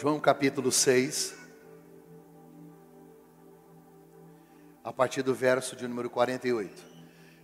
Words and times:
João 0.00 0.20
capítulo 0.20 0.70
6, 0.70 1.34
a 4.84 4.92
partir 4.92 5.22
do 5.22 5.34
verso 5.34 5.74
de 5.74 5.88
número 5.88 6.08
48. 6.08 6.84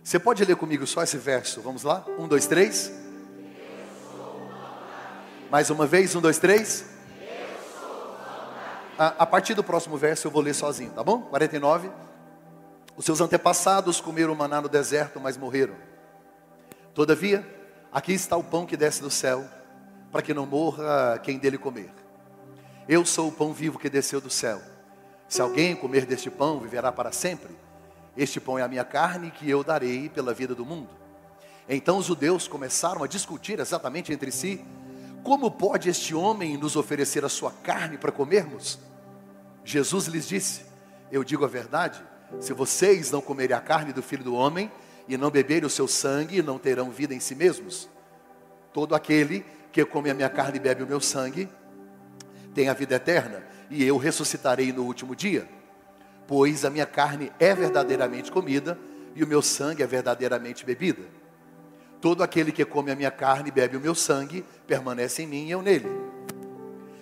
Você 0.01 0.17
pode 0.17 0.45
ler 0.45 0.55
comigo 0.55 0.87
só 0.87 1.03
esse 1.03 1.17
verso? 1.17 1.59
Vamos 1.59 1.83
lá? 1.83 2.05
Um, 2.17 2.29
dois, 2.29 2.47
três. 2.47 2.93
Mais 5.51 5.69
uma 5.69 5.85
vez, 5.85 6.15
um, 6.15 6.21
dois, 6.21 6.39
três. 6.39 6.85
A, 8.97 9.07
a 9.07 9.25
partir 9.25 9.53
do 9.53 9.61
próximo 9.61 9.97
verso 9.97 10.25
eu 10.27 10.31
vou 10.31 10.41
ler 10.41 10.55
sozinho, 10.55 10.91
tá 10.91 11.03
bom? 11.03 11.23
49. 11.23 11.91
Os 12.95 13.03
seus 13.03 13.19
antepassados 13.19 13.99
comeram 13.99 14.33
maná 14.33 14.61
no 14.61 14.69
deserto, 14.69 15.19
mas 15.19 15.35
morreram. 15.35 15.75
Todavia, 16.93 17.45
aqui 17.91 18.13
está 18.13 18.37
o 18.37 18.43
pão 18.45 18.65
que 18.65 18.77
desce 18.77 19.01
do 19.01 19.11
céu, 19.11 19.43
para 20.09 20.21
que 20.21 20.33
não 20.33 20.45
morra 20.45 21.19
quem 21.21 21.37
dele 21.37 21.57
comer. 21.57 22.04
Eu 22.87 23.03
sou 23.03 23.29
o 23.29 23.31
pão 23.31 23.51
vivo 23.51 23.79
que 23.79 23.89
desceu 23.89 24.21
do 24.21 24.29
céu. 24.29 24.61
Se 25.27 25.41
alguém 25.41 25.75
comer 25.75 26.05
deste 26.05 26.29
pão, 26.29 26.59
viverá 26.59 26.91
para 26.91 27.11
sempre. 27.11 27.49
Este 28.15 28.39
pão 28.39 28.59
é 28.59 28.61
a 28.61 28.67
minha 28.67 28.85
carne 28.85 29.31
que 29.31 29.49
eu 29.49 29.63
darei 29.63 30.07
pela 30.07 30.35
vida 30.35 30.53
do 30.53 30.63
mundo. 30.63 30.89
Então 31.67 31.97
os 31.97 32.05
judeus 32.05 32.47
começaram 32.47 33.03
a 33.03 33.07
discutir 33.07 33.59
exatamente 33.59 34.13
entre 34.13 34.31
si: 34.31 34.63
como 35.23 35.49
pode 35.49 35.89
este 35.89 36.13
homem 36.13 36.57
nos 36.57 36.75
oferecer 36.75 37.25
a 37.25 37.29
sua 37.29 37.51
carne 37.51 37.97
para 37.97 38.11
comermos? 38.11 38.77
Jesus 39.63 40.05
lhes 40.05 40.27
disse: 40.27 40.61
Eu 41.11 41.23
digo 41.23 41.43
a 41.43 41.47
verdade, 41.47 41.99
se 42.39 42.53
vocês 42.53 43.09
não 43.09 43.19
comerem 43.19 43.57
a 43.57 43.61
carne 43.61 43.91
do 43.91 44.03
filho 44.03 44.23
do 44.23 44.35
homem 44.35 44.71
e 45.07 45.17
não 45.17 45.31
beberem 45.31 45.65
o 45.65 45.71
seu 45.71 45.87
sangue, 45.87 46.43
não 46.43 46.59
terão 46.59 46.91
vida 46.91 47.15
em 47.15 47.19
si 47.19 47.33
mesmos. 47.33 47.89
Todo 48.71 48.93
aquele 48.93 49.43
que 49.71 49.83
come 49.83 50.11
a 50.11 50.13
minha 50.13 50.29
carne 50.29 50.57
e 50.57 50.59
bebe 50.59 50.83
o 50.83 50.87
meu 50.87 51.01
sangue 51.01 51.49
tem 52.55 52.69
a 52.69 52.73
vida 52.73 52.95
eterna, 52.95 53.43
e 53.69 53.83
eu 53.83 53.97
ressuscitarei 53.97 54.71
no 54.71 54.83
último 54.83 55.13
dia. 55.13 55.47
Pois 56.25 56.63
a 56.63 56.69
minha 56.69 56.85
carne 56.85 57.31
é 57.37 57.53
verdadeiramente 57.53 58.31
comida 58.31 58.79
e 59.13 59.23
o 59.23 59.27
meu 59.27 59.41
sangue 59.41 59.83
é 59.83 59.87
verdadeiramente 59.87 60.65
bebida. 60.65 61.03
Todo 62.01 62.23
aquele 62.23 62.51
que 62.51 62.63
come 62.63 62.91
a 62.91 62.95
minha 62.95 63.11
carne 63.11 63.49
e 63.49 63.51
bebe 63.51 63.75
o 63.75 63.79
meu 63.79 63.93
sangue 63.93 64.45
permanece 64.65 65.23
em 65.23 65.27
mim 65.27 65.45
e 65.47 65.51
eu 65.51 65.61
nele. 65.61 65.89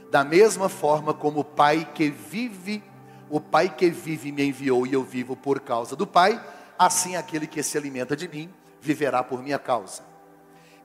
Da 0.10 0.24
mesma 0.24 0.68
forma 0.68 1.14
como 1.14 1.42
o 1.42 1.46
Pai 1.46 1.88
que 1.94 2.10
vive, 2.10 2.84
o 3.30 3.40
Pai 3.40 3.70
que 3.70 3.90
vive 3.90 4.32
me 4.32 4.44
enviou 4.46 4.88
e 4.88 4.94
eu 4.94 5.04
vivo 5.04 5.36
por 5.36 5.60
causa 5.60 5.96
do 5.96 6.08
Pai, 6.08 6.44
assim 6.78 7.16
aquele 7.16 7.48
que 7.48 7.62
se 7.62 7.78
alimenta 7.78 8.16
de 8.16 8.28
mim 8.28 8.50
viverá 8.82 9.24
por 9.24 9.42
minha 9.42 9.60
causa. 9.60 10.02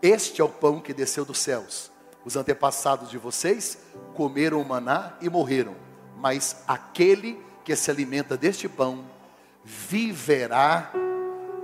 Este 0.01 0.41
é 0.41 0.45
o 0.45 0.49
pão 0.49 0.81
que 0.81 0.95
desceu 0.95 1.25
dos 1.25 1.39
céus. 1.39 1.91
Os 2.29 2.37
antepassados 2.37 3.09
de 3.09 3.17
vocês 3.17 3.79
comeram 4.15 4.61
o 4.61 4.69
maná 4.69 5.15
e 5.19 5.31
morreram, 5.31 5.75
mas 6.19 6.63
aquele 6.69 7.43
que 7.65 7.75
se 7.75 7.91
alimenta 7.91 8.37
deste 8.37 8.69
pão 8.69 9.03
viverá 9.65 10.93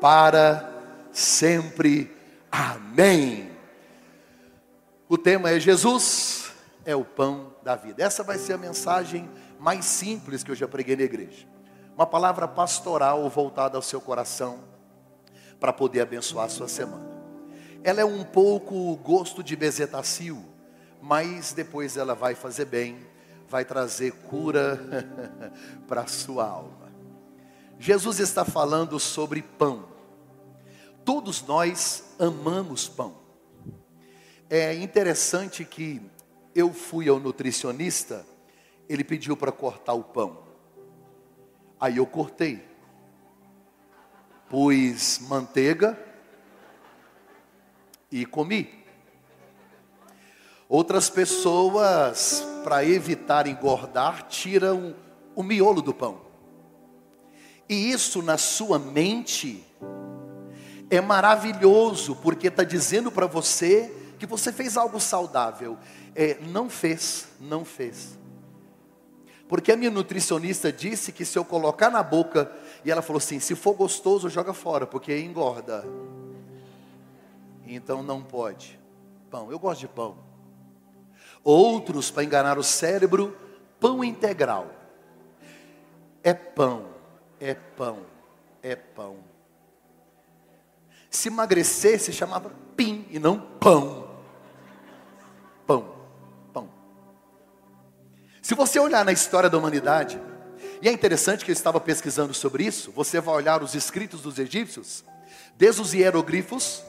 para 0.00 0.72
sempre. 1.12 2.10
Amém. 2.50 3.52
O 5.06 5.18
tema 5.18 5.50
é 5.50 5.60
Jesus 5.60 6.50
é 6.86 6.96
o 6.96 7.04
pão 7.04 7.52
da 7.62 7.76
vida. 7.76 8.02
Essa 8.02 8.22
vai 8.22 8.38
ser 8.38 8.54
a 8.54 8.58
mensagem 8.58 9.28
mais 9.60 9.84
simples 9.84 10.42
que 10.42 10.50
eu 10.50 10.56
já 10.56 10.66
preguei 10.66 10.96
na 10.96 11.02
igreja. 11.02 11.46
Uma 11.94 12.06
palavra 12.06 12.48
pastoral 12.48 13.28
voltada 13.28 13.76
ao 13.76 13.82
seu 13.82 14.00
coração 14.00 14.60
para 15.60 15.74
poder 15.74 16.00
abençoar 16.00 16.46
a 16.46 16.48
sua 16.48 16.68
semana. 16.68 17.04
Ela 17.82 18.00
é 18.00 18.04
um 18.06 18.24
pouco 18.24 18.96
gosto 18.96 19.42
de 19.42 19.54
bezetacil, 19.54 20.53
mas 21.04 21.52
depois 21.52 21.98
ela 21.98 22.14
vai 22.14 22.34
fazer 22.34 22.64
bem, 22.64 22.96
vai 23.46 23.62
trazer 23.62 24.10
cura 24.10 24.80
para 25.86 26.00
a 26.00 26.06
sua 26.06 26.48
alma. 26.48 26.90
Jesus 27.78 28.20
está 28.20 28.42
falando 28.42 28.98
sobre 28.98 29.42
pão. 29.42 29.86
Todos 31.04 31.42
nós 31.42 32.14
amamos 32.18 32.88
pão. 32.88 33.16
É 34.48 34.72
interessante 34.72 35.62
que 35.62 36.00
eu 36.54 36.72
fui 36.72 37.06
ao 37.06 37.20
nutricionista, 37.20 38.24
ele 38.88 39.04
pediu 39.04 39.36
para 39.36 39.52
cortar 39.52 39.92
o 39.92 40.04
pão. 40.04 40.42
Aí 41.78 41.98
eu 41.98 42.06
cortei. 42.06 42.66
Pus 44.48 45.18
manteiga, 45.28 45.98
e 48.10 48.24
comi. 48.24 48.83
Outras 50.68 51.10
pessoas, 51.10 52.46
para 52.62 52.84
evitar 52.84 53.46
engordar, 53.46 54.26
tiram 54.28 54.94
o 55.34 55.42
miolo 55.42 55.82
do 55.82 55.92
pão. 55.92 56.20
E 57.68 57.90
isso 57.90 58.22
na 58.22 58.36
sua 58.38 58.78
mente 58.78 59.64
é 60.90 61.00
maravilhoso, 61.00 62.16
porque 62.16 62.48
está 62.48 62.64
dizendo 62.64 63.10
para 63.10 63.26
você 63.26 63.92
que 64.18 64.26
você 64.26 64.52
fez 64.52 64.76
algo 64.76 65.00
saudável. 65.00 65.78
É, 66.14 66.38
não 66.40 66.68
fez, 66.68 67.28
não 67.40 67.64
fez. 67.64 68.18
Porque 69.48 69.72
a 69.72 69.76
minha 69.76 69.90
nutricionista 69.90 70.72
disse 70.72 71.12
que 71.12 71.24
se 71.24 71.38
eu 71.38 71.44
colocar 71.44 71.90
na 71.90 72.02
boca, 72.02 72.50
e 72.84 72.90
ela 72.90 73.02
falou 73.02 73.18
assim: 73.18 73.38
se 73.38 73.54
for 73.54 73.74
gostoso, 73.74 74.28
joga 74.28 74.52
fora, 74.54 74.86
porque 74.86 75.18
engorda 75.18 75.84
então 77.66 78.02
não 78.02 78.22
pode. 78.22 78.78
Pão, 79.30 79.50
eu 79.50 79.58
gosto 79.58 79.80
de 79.80 79.88
pão. 79.88 80.16
Outros, 81.44 82.10
para 82.10 82.24
enganar 82.24 82.58
o 82.58 82.62
cérebro, 82.62 83.36
pão 83.78 84.02
integral. 84.02 84.70
É 86.22 86.32
pão, 86.32 86.86
é 87.38 87.52
pão, 87.52 87.98
é 88.62 88.74
pão. 88.74 89.18
Se 91.10 91.28
emagrecer, 91.28 92.00
se 92.00 92.12
chamava 92.12 92.50
pim 92.74 93.06
e 93.10 93.18
não 93.18 93.38
pão. 93.38 94.08
Pão, 95.66 95.94
pão. 96.52 96.68
Se 98.40 98.54
você 98.54 98.80
olhar 98.80 99.04
na 99.04 99.12
história 99.12 99.50
da 99.50 99.58
humanidade, 99.58 100.20
e 100.80 100.88
é 100.88 100.92
interessante 100.92 101.44
que 101.44 101.50
eu 101.50 101.54
estava 101.54 101.78
pesquisando 101.78 102.32
sobre 102.32 102.64
isso, 102.64 102.90
você 102.92 103.20
vai 103.20 103.34
olhar 103.34 103.62
os 103.62 103.74
escritos 103.74 104.22
dos 104.22 104.38
egípcios, 104.38 105.04
desde 105.56 105.82
os 105.82 105.92
hieroglifos, 105.92 106.82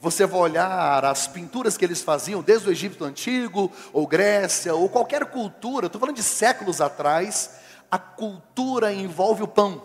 você 0.00 0.24
vai 0.24 0.40
olhar 0.40 1.04
as 1.04 1.28
pinturas 1.28 1.76
que 1.76 1.84
eles 1.84 2.00
faziam, 2.00 2.40
desde 2.40 2.66
o 2.66 2.72
Egito 2.72 3.04
Antigo, 3.04 3.70
ou 3.92 4.06
Grécia, 4.06 4.74
ou 4.74 4.88
qualquer 4.88 5.26
cultura, 5.26 5.86
estou 5.86 6.00
falando 6.00 6.16
de 6.16 6.22
séculos 6.22 6.80
atrás, 6.80 7.50
a 7.90 7.98
cultura 7.98 8.92
envolve 8.92 9.42
o 9.42 9.48
pão. 9.48 9.82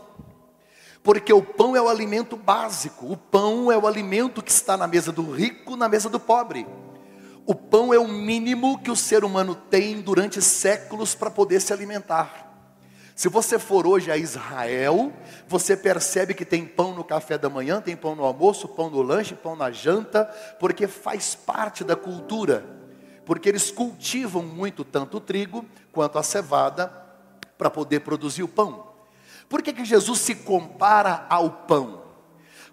Porque 1.03 1.33
o 1.33 1.41
pão 1.41 1.75
é 1.75 1.81
o 1.81 1.89
alimento 1.89 2.37
básico, 2.37 3.11
o 3.11 3.17
pão 3.17 3.69
é 3.69 3.77
o 3.77 3.85
alimento 3.85 4.41
que 4.41 4.51
está 4.51 4.77
na 4.77 4.87
mesa 4.87 5.11
do 5.11 5.29
rico, 5.29 5.75
na 5.75 5.89
mesa 5.89 6.09
do 6.09 6.19
pobre. 6.19 6.65
O 7.45 7.53
pão 7.53 7.93
é 7.93 7.99
o 7.99 8.07
mínimo 8.07 8.79
que 8.79 8.89
o 8.89 8.95
ser 8.95 9.25
humano 9.25 9.53
tem 9.53 10.01
durante 10.01 10.41
séculos 10.41 11.13
para 11.13 11.29
poder 11.29 11.59
se 11.59 11.73
alimentar. 11.73 12.44
Se 13.15 13.29
você 13.29 13.57
for 13.57 13.87
hoje 13.87 14.11
a 14.11 14.17
Israel, 14.17 15.13
você 15.47 15.77
percebe 15.77 16.33
que 16.33 16.43
tem 16.43 16.65
pão 16.65 16.93
no 16.93 17.01
café 17.01 17.37
da 17.37 17.49
manhã, 17.49 17.79
tem 17.79 17.95
pão 17.95 18.13
no 18.13 18.25
almoço, 18.25 18.67
pão 18.67 18.89
no 18.89 19.01
lanche, 19.01 19.33
pão 19.33 19.55
na 19.55 19.71
janta, 19.71 20.25
porque 20.59 20.85
faz 20.85 21.33
parte 21.33 21.81
da 21.85 21.95
cultura. 21.95 22.65
Porque 23.25 23.47
eles 23.47 23.71
cultivam 23.71 24.43
muito 24.43 24.83
tanto 24.83 25.15
o 25.15 25.21
trigo 25.21 25.65
quanto 25.93 26.19
a 26.19 26.23
cevada 26.23 26.91
para 27.57 27.69
poder 27.69 28.01
produzir 28.01 28.43
o 28.43 28.49
pão. 28.49 28.85
Por 29.47 29.61
que, 29.61 29.71
que 29.71 29.85
Jesus 29.85 30.19
se 30.19 30.35
compara 30.35 31.25
ao 31.29 31.49
pão? 31.49 32.03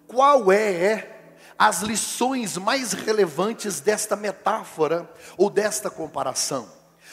Qual 0.08 0.50
é 0.50 1.20
as 1.56 1.82
lições 1.82 2.56
mais 2.56 2.92
relevantes 2.92 3.78
desta 3.78 4.16
metáfora 4.16 5.08
ou 5.36 5.48
desta 5.48 5.88
comparação? 5.88 6.68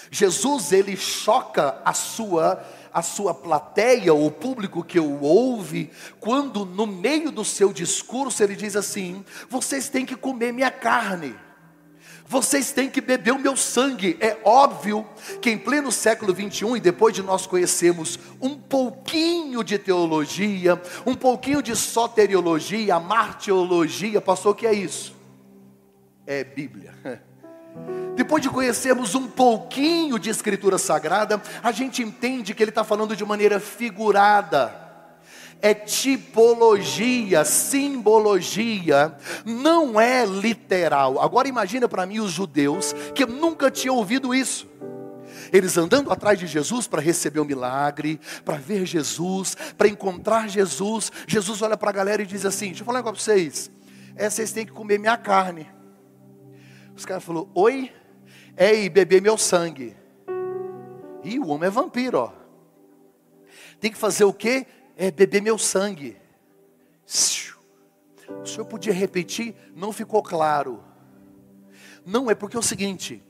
Jesus 0.09 0.71
ele 0.71 0.97
choca 0.97 1.79
a 1.85 1.93
sua 1.93 2.65
a 2.93 3.01
sua 3.01 3.33
plateia, 3.33 4.13
o 4.13 4.29
público 4.31 4.83
que 4.83 4.99
o 4.99 5.21
ouve, 5.21 5.91
quando 6.19 6.65
no 6.65 6.87
meio 6.87 7.31
do 7.31 7.45
seu 7.45 7.71
discurso 7.71 8.43
ele 8.43 8.55
diz 8.55 8.75
assim: 8.75 9.23
vocês 9.49 9.89
têm 9.89 10.05
que 10.05 10.15
comer 10.15 10.51
minha 10.51 10.71
carne. 10.71 11.35
Vocês 12.25 12.71
têm 12.71 12.91
que 12.91 13.01
beber 13.01 13.31
o 13.31 13.39
meu 13.39 13.57
sangue. 13.57 14.15
É 14.21 14.37
óbvio 14.43 15.03
que 15.41 15.49
em 15.49 15.57
pleno 15.57 15.91
século 15.91 16.31
21, 16.31 16.77
e 16.77 16.79
depois 16.79 17.15
de 17.15 17.23
nós 17.23 17.47
conhecermos 17.47 18.19
um 18.39 18.55
pouquinho 18.55 19.63
de 19.63 19.79
teologia, 19.79 20.79
um 21.07 21.15
pouquinho 21.15 21.59
de 21.63 21.75
soteriologia, 21.75 22.99
martiologia, 22.99 24.21
passou 24.21 24.51
o 24.51 24.55
que 24.55 24.67
é 24.67 24.73
isso? 24.73 25.15
É 26.27 26.43
Bíblia. 26.43 26.93
Depois 28.15 28.41
de 28.43 28.49
conhecermos 28.49 29.15
um 29.15 29.27
pouquinho 29.27 30.19
de 30.19 30.29
Escritura 30.29 30.77
Sagrada, 30.77 31.41
a 31.63 31.71
gente 31.71 32.03
entende 32.03 32.53
que 32.53 32.61
ele 32.61 32.71
está 32.71 32.83
falando 32.83 33.15
de 33.15 33.23
maneira 33.23 33.59
figurada. 33.61 34.87
É 35.61 35.73
tipologia, 35.73 37.45
simbologia, 37.45 39.15
não 39.45 39.99
é 39.99 40.25
literal. 40.25 41.21
Agora 41.21 41.47
imagina 41.47 41.87
para 41.87 42.05
mim 42.05 42.19
os 42.19 42.31
judeus 42.31 42.93
que 43.15 43.25
nunca 43.25 43.71
tinham 43.71 43.95
ouvido 43.95 44.35
isso. 44.35 44.67
Eles 45.51 45.77
andando 45.77 46.11
atrás 46.11 46.37
de 46.37 46.45
Jesus 46.45 46.87
para 46.87 47.01
receber 47.01 47.39
o 47.39 47.45
milagre, 47.45 48.19
para 48.43 48.57
ver 48.57 48.85
Jesus, 48.85 49.55
para 49.77 49.87
encontrar 49.87 50.49
Jesus. 50.49 51.11
Jesus 51.25 51.61
olha 51.61 51.77
para 51.77 51.89
a 51.89 51.93
galera 51.93 52.21
e 52.21 52.25
diz 52.25 52.45
assim: 52.45 52.67
Deixa 52.67 52.81
eu 52.81 52.85
falar 52.85 52.99
um 52.99 53.03
negócio 53.03 53.23
para 53.23 53.33
vocês. 53.33 53.71
É, 54.15 54.29
vocês 54.29 54.51
têm 54.51 54.65
que 54.65 54.71
comer 54.71 54.99
minha 54.99 55.17
carne. 55.17 55.78
Os 56.99 57.05
caras 57.05 57.23
falaram: 57.23 57.49
Oi? 57.55 57.93
É, 58.57 58.75
e 58.75 58.89
beber 58.89 59.21
meu 59.21 59.37
sangue. 59.37 59.95
E 61.23 61.39
o 61.39 61.47
homem 61.47 61.67
é 61.67 61.71
vampiro, 61.71 62.17
ó. 62.17 62.33
Tem 63.79 63.89
que 63.89 63.97
fazer 63.97 64.25
o 64.25 64.33
quê? 64.33 64.67
É 64.97 65.09
beber 65.09 65.41
meu 65.41 65.57
sangue. 65.57 66.17
O 68.43 68.45
senhor 68.45 68.65
podia 68.65 68.91
repetir? 68.91 69.55
Não 69.73 69.93
ficou 69.93 70.21
claro. 70.21 70.83
Não, 72.05 72.29
é 72.29 72.35
porque 72.35 72.57
é 72.57 72.59
o 72.59 72.63
seguinte: 72.63 73.23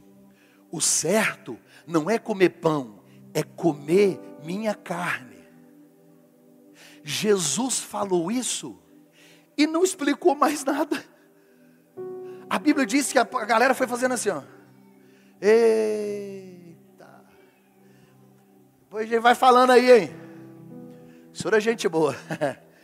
o 0.72 0.82
certo 0.82 1.56
não 1.86 2.10
é 2.10 2.18
comer 2.18 2.50
pão, 2.50 3.04
é 3.36 3.44
comer 3.44 4.20
minha 4.44 4.74
carne. 4.74 5.48
Jesus 7.04 7.78
falou 7.78 8.32
isso 8.32 8.80
e 9.56 9.68
não 9.68 9.84
explicou 9.84 10.34
mais 10.34 10.64
nada. 10.64 11.06
A 12.50 12.58
Bíblia 12.58 12.86
diz 12.86 13.12
que 13.12 13.20
a 13.20 13.24
galera 13.24 13.74
foi 13.74 13.86
fazendo 13.86 14.14
assim, 14.14 14.30
ó. 14.30 14.42
Eita. 15.40 17.08
Depois 18.82 19.08
gente 19.08 19.22
vai 19.22 19.36
falando 19.36 19.72
aí, 19.72 19.92
hein? 19.92 20.10
Senhor 21.32 21.54
é 21.54 21.60
gente 21.60 21.88
boa. 21.88 22.16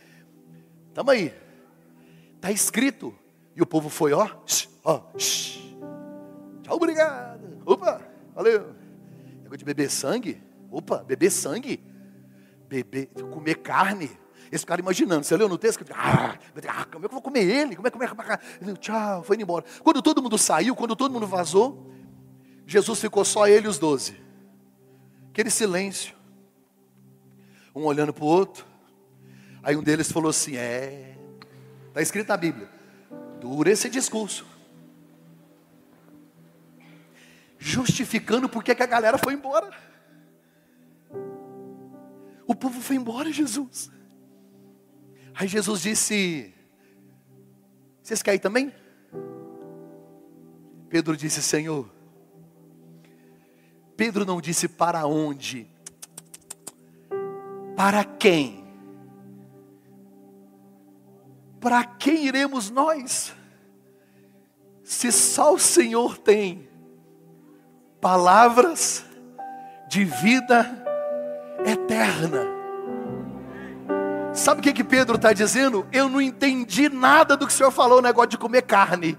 Tamo 0.94 1.10
aí. 1.10 1.34
Está 2.36 2.50
escrito. 2.50 3.14
E 3.56 3.62
o 3.62 3.66
povo 3.66 3.88
foi, 3.88 4.12
ó, 4.12 4.28
ó, 4.84 4.98
tchau, 5.16 6.76
obrigado. 6.76 7.62
Opa, 7.64 8.02
valeu. 8.34 8.74
Negócio 9.38 9.56
de 9.56 9.64
beber 9.64 9.90
sangue? 9.90 10.42
Opa, 10.70 11.02
beber 11.02 11.30
sangue? 11.30 11.82
Beber, 12.68 13.06
comer 13.32 13.54
carne? 13.56 14.10
Esse 14.50 14.64
cara 14.64 14.80
imaginando, 14.80 15.24
você 15.24 15.36
leu 15.36 15.48
no 15.48 15.58
texto? 15.58 15.84
Ah, 15.92 16.36
ah, 16.68 16.84
como 16.84 17.04
é 17.04 17.08
que 17.08 17.14
eu 17.14 17.20
vou 17.20 17.22
comer 17.22 17.44
ele? 17.44 17.76
Como 17.76 17.88
é 17.88 17.90
que 17.90 17.96
eu 17.96 18.00
vou 18.00 18.08
comer? 18.08 18.76
Tchau, 18.78 19.22
foi 19.22 19.36
embora. 19.36 19.64
Quando 19.82 20.00
todo 20.02 20.22
mundo 20.22 20.38
saiu, 20.38 20.74
quando 20.76 20.94
todo 20.94 21.12
mundo 21.12 21.26
vazou, 21.26 21.90
Jesus 22.66 23.00
ficou 23.00 23.24
só 23.24 23.46
ele 23.48 23.66
e 23.66 23.68
os 23.68 23.78
doze. 23.78 24.16
Aquele 25.30 25.50
silêncio. 25.50 26.14
Um 27.74 27.84
olhando 27.84 28.12
para 28.12 28.24
o 28.24 28.26
outro. 28.26 28.64
Aí 29.62 29.76
um 29.76 29.82
deles 29.82 30.10
falou 30.10 30.30
assim: 30.30 30.56
É, 30.56 31.16
Está 31.96 32.02
escrito 32.02 32.28
na 32.28 32.36
Bíblia. 32.36 32.68
Dura 33.40 33.70
esse 33.70 33.88
discurso. 33.88 34.44
Justificando 37.58 38.50
porque 38.50 38.74
que 38.74 38.82
a 38.82 38.86
galera 38.86 39.16
foi 39.16 39.32
embora. 39.32 39.70
O 42.46 42.54
povo 42.54 42.82
foi 42.82 42.96
embora, 42.96 43.32
Jesus. 43.32 43.90
Aí 45.38 45.46
Jesus 45.46 45.82
disse: 45.82 46.52
Vocês 48.02 48.22
querem 48.22 48.40
também? 48.40 48.72
Pedro 50.88 51.16
disse: 51.16 51.42
Senhor. 51.42 51.88
Pedro 53.96 54.26
não 54.26 54.40
disse 54.40 54.68
para 54.68 55.06
onde, 55.06 55.66
para 57.76 58.04
quem. 58.04 58.66
para 61.66 61.82
quem 61.82 62.26
iremos 62.26 62.70
nós? 62.70 63.34
Se 64.84 65.10
só 65.10 65.54
o 65.54 65.58
Senhor 65.58 66.16
tem 66.16 66.68
palavras 68.00 69.04
de 69.88 70.04
vida 70.04 70.64
eterna. 71.66 72.55
Sabe 74.36 74.60
o 74.60 74.62
que, 74.62 74.74
que 74.74 74.84
Pedro 74.84 75.16
está 75.16 75.32
dizendo? 75.32 75.86
Eu 75.90 76.10
não 76.10 76.20
entendi 76.20 76.90
nada 76.90 77.38
do 77.38 77.46
que 77.46 77.52
o 77.54 77.56
Senhor 77.56 77.70
falou, 77.70 78.00
o 78.00 78.02
negócio 78.02 78.28
de 78.28 78.36
comer 78.36 78.62
carne. 78.62 79.16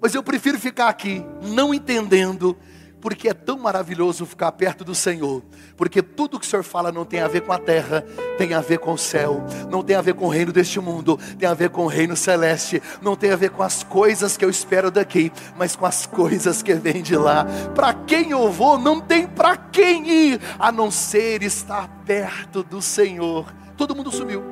Mas 0.00 0.14
eu 0.14 0.22
prefiro 0.22 0.56
ficar 0.60 0.88
aqui, 0.88 1.26
não 1.42 1.74
entendendo, 1.74 2.56
porque 3.00 3.28
é 3.28 3.34
tão 3.34 3.58
maravilhoso 3.58 4.24
ficar 4.24 4.52
perto 4.52 4.84
do 4.84 4.94
Senhor, 4.94 5.42
porque 5.76 6.00
tudo 6.00 6.38
que 6.38 6.46
o 6.46 6.48
Senhor 6.48 6.62
fala 6.62 6.92
não 6.92 7.04
tem 7.04 7.18
a 7.18 7.26
ver 7.26 7.40
com 7.40 7.52
a 7.52 7.58
terra, 7.58 8.04
tem 8.38 8.54
a 8.54 8.60
ver 8.60 8.78
com 8.78 8.92
o 8.92 8.96
céu, 8.96 9.44
não 9.68 9.82
tem 9.82 9.96
a 9.96 10.00
ver 10.00 10.14
com 10.14 10.26
o 10.26 10.30
reino 10.30 10.52
deste 10.52 10.78
mundo, 10.78 11.18
tem 11.36 11.48
a 11.48 11.54
ver 11.54 11.70
com 11.70 11.82
o 11.82 11.88
reino 11.88 12.14
celeste, 12.14 12.80
não 13.02 13.16
tem 13.16 13.32
a 13.32 13.36
ver 13.36 13.50
com 13.50 13.64
as 13.64 13.82
coisas 13.82 14.36
que 14.36 14.44
eu 14.44 14.50
espero 14.50 14.88
daqui, 14.88 15.32
mas 15.56 15.74
com 15.74 15.84
as 15.84 16.06
coisas 16.06 16.62
que 16.62 16.74
vêm 16.74 17.02
de 17.02 17.16
lá. 17.16 17.44
Para 17.74 17.92
quem 17.92 18.30
eu 18.30 18.52
vou, 18.52 18.78
não 18.78 19.00
tem 19.00 19.26
para 19.26 19.56
quem 19.56 20.08
ir, 20.08 20.40
a 20.60 20.70
não 20.70 20.92
ser 20.92 21.42
estar 21.42 21.88
perto 22.06 22.62
do 22.62 22.80
Senhor. 22.80 23.52
Todo 23.78 23.94
mundo 23.94 24.10
sumiu. 24.10 24.42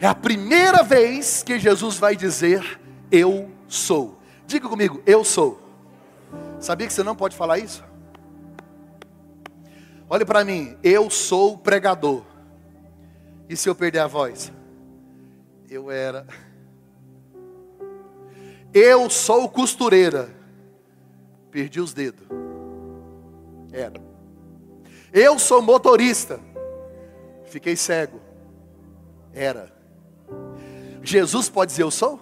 É 0.00 0.06
a 0.06 0.14
primeira 0.14 0.82
vez 0.82 1.42
que 1.42 1.58
Jesus 1.58 1.98
vai 1.98 2.16
dizer: 2.16 2.80
Eu 3.12 3.50
sou. 3.68 4.18
Diga 4.46 4.66
comigo, 4.66 5.02
eu 5.04 5.22
sou. 5.22 5.60
Sabia 6.58 6.86
que 6.86 6.92
você 6.92 7.02
não 7.02 7.14
pode 7.14 7.36
falar 7.36 7.58
isso? 7.58 7.84
Olhe 10.08 10.24
para 10.24 10.42
mim, 10.42 10.74
eu 10.82 11.10
sou 11.10 11.58
pregador. 11.58 12.22
E 13.46 13.54
se 13.56 13.68
eu 13.68 13.74
perder 13.74 13.98
a 13.98 14.06
voz? 14.06 14.50
Eu 15.68 15.90
era. 15.90 16.26
Eu 18.72 19.10
sou 19.10 19.50
costureira. 19.50 20.34
Perdi 21.50 21.78
os 21.78 21.92
dedos. 21.92 22.26
Era. 23.70 24.00
Eu 25.12 25.38
sou 25.38 25.60
motorista. 25.60 26.40
Fiquei 27.54 27.76
cego. 27.76 28.20
Era. 29.32 29.72
Jesus 31.04 31.48
pode 31.48 31.70
dizer 31.70 31.84
eu 31.84 31.90
sou? 31.92 32.18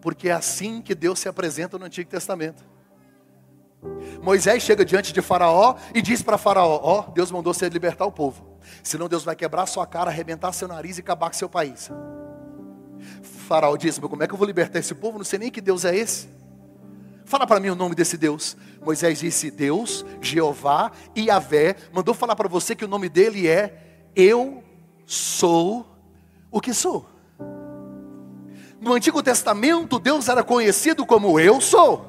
Porque 0.00 0.30
é 0.30 0.32
assim 0.32 0.80
que 0.80 0.94
Deus 0.94 1.18
se 1.18 1.28
apresenta 1.28 1.78
no 1.78 1.84
Antigo 1.84 2.08
Testamento. 2.08 2.64
Moisés 4.22 4.62
chega 4.62 4.82
diante 4.82 5.12
de 5.12 5.20
Faraó 5.20 5.76
e 5.94 6.00
diz 6.00 6.22
para 6.22 6.38
Faraó: 6.38 6.80
Ó, 6.82 7.00
oh, 7.00 7.10
Deus 7.12 7.30
mandou 7.30 7.52
você 7.52 7.68
libertar 7.68 8.06
o 8.06 8.12
povo. 8.12 8.58
Senão 8.82 9.10
Deus 9.10 9.24
vai 9.24 9.36
quebrar 9.36 9.66
sua 9.66 9.86
cara, 9.86 10.10
arrebentar 10.10 10.54
seu 10.54 10.66
nariz 10.66 10.96
e 10.96 11.02
acabar 11.02 11.28
com 11.28 11.36
seu 11.36 11.50
país. 11.50 11.90
Faraó 13.46 13.76
diz: 13.76 13.98
Mas 13.98 14.08
como 14.08 14.22
é 14.22 14.26
que 14.26 14.32
eu 14.32 14.38
vou 14.38 14.46
libertar 14.46 14.78
esse 14.78 14.94
povo? 14.94 15.18
Não 15.18 15.24
sei 15.24 15.38
nem 15.38 15.50
que 15.50 15.60
Deus 15.60 15.84
é 15.84 15.94
esse. 15.94 16.30
Fala 17.30 17.46
para 17.46 17.60
mim 17.60 17.68
o 17.68 17.76
nome 17.76 17.94
desse 17.94 18.16
Deus. 18.16 18.56
Moisés 18.84 19.20
disse: 19.20 19.52
Deus, 19.52 20.04
Jeová 20.20 20.90
e 21.14 21.26
Yahvé. 21.26 21.76
Mandou 21.92 22.12
falar 22.12 22.34
para 22.34 22.48
você 22.48 22.74
que 22.74 22.84
o 22.84 22.88
nome 22.88 23.08
dele 23.08 23.46
é 23.46 24.02
Eu 24.16 24.64
sou 25.06 25.86
o 26.50 26.60
que 26.60 26.74
sou. 26.74 27.06
No 28.80 28.94
Antigo 28.94 29.22
Testamento, 29.22 30.00
Deus 30.00 30.28
era 30.28 30.42
conhecido 30.42 31.06
como 31.06 31.38
Eu 31.38 31.60
sou. 31.60 32.04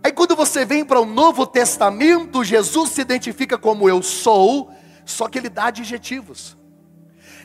Aí 0.00 0.12
quando 0.12 0.36
você 0.36 0.64
vem 0.64 0.84
para 0.84 1.00
o 1.00 1.04
Novo 1.04 1.44
Testamento, 1.44 2.44
Jesus 2.44 2.90
se 2.90 3.00
identifica 3.00 3.58
como 3.58 3.88
Eu 3.88 4.00
sou, 4.00 4.70
só 5.04 5.26
que 5.26 5.36
ele 5.36 5.48
dá 5.48 5.64
adjetivos. 5.64 6.56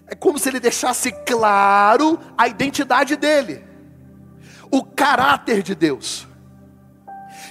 É 0.05 0.13
como 0.13 0.38
se 0.38 0.50
ele 0.50 0.59
deixasse 0.59 1.12
claro 1.25 2.19
a 2.38 2.47
identidade 2.47 3.15
dele, 3.15 3.63
o 4.75 4.84
caráter 4.84 5.63
de 5.63 5.74
Deus. 5.74 6.27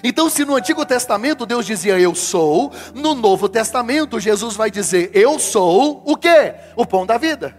Então, 0.02 0.28
se 0.28 0.44
no 0.44 0.54
Antigo 0.54 0.84
Testamento 0.84 1.46
Deus 1.46 1.64
dizia 1.64 1.98
eu 1.98 2.14
sou, 2.14 2.70
no 2.94 3.14
Novo 3.14 3.48
Testamento 3.48 4.20
Jesus 4.20 4.54
vai 4.54 4.70
dizer 4.70 5.10
eu 5.14 5.38
sou 5.38 6.02
o 6.04 6.18
que? 6.18 6.54
O 6.76 6.84
pão 6.84 7.06
da 7.06 7.16
vida. 7.16 7.56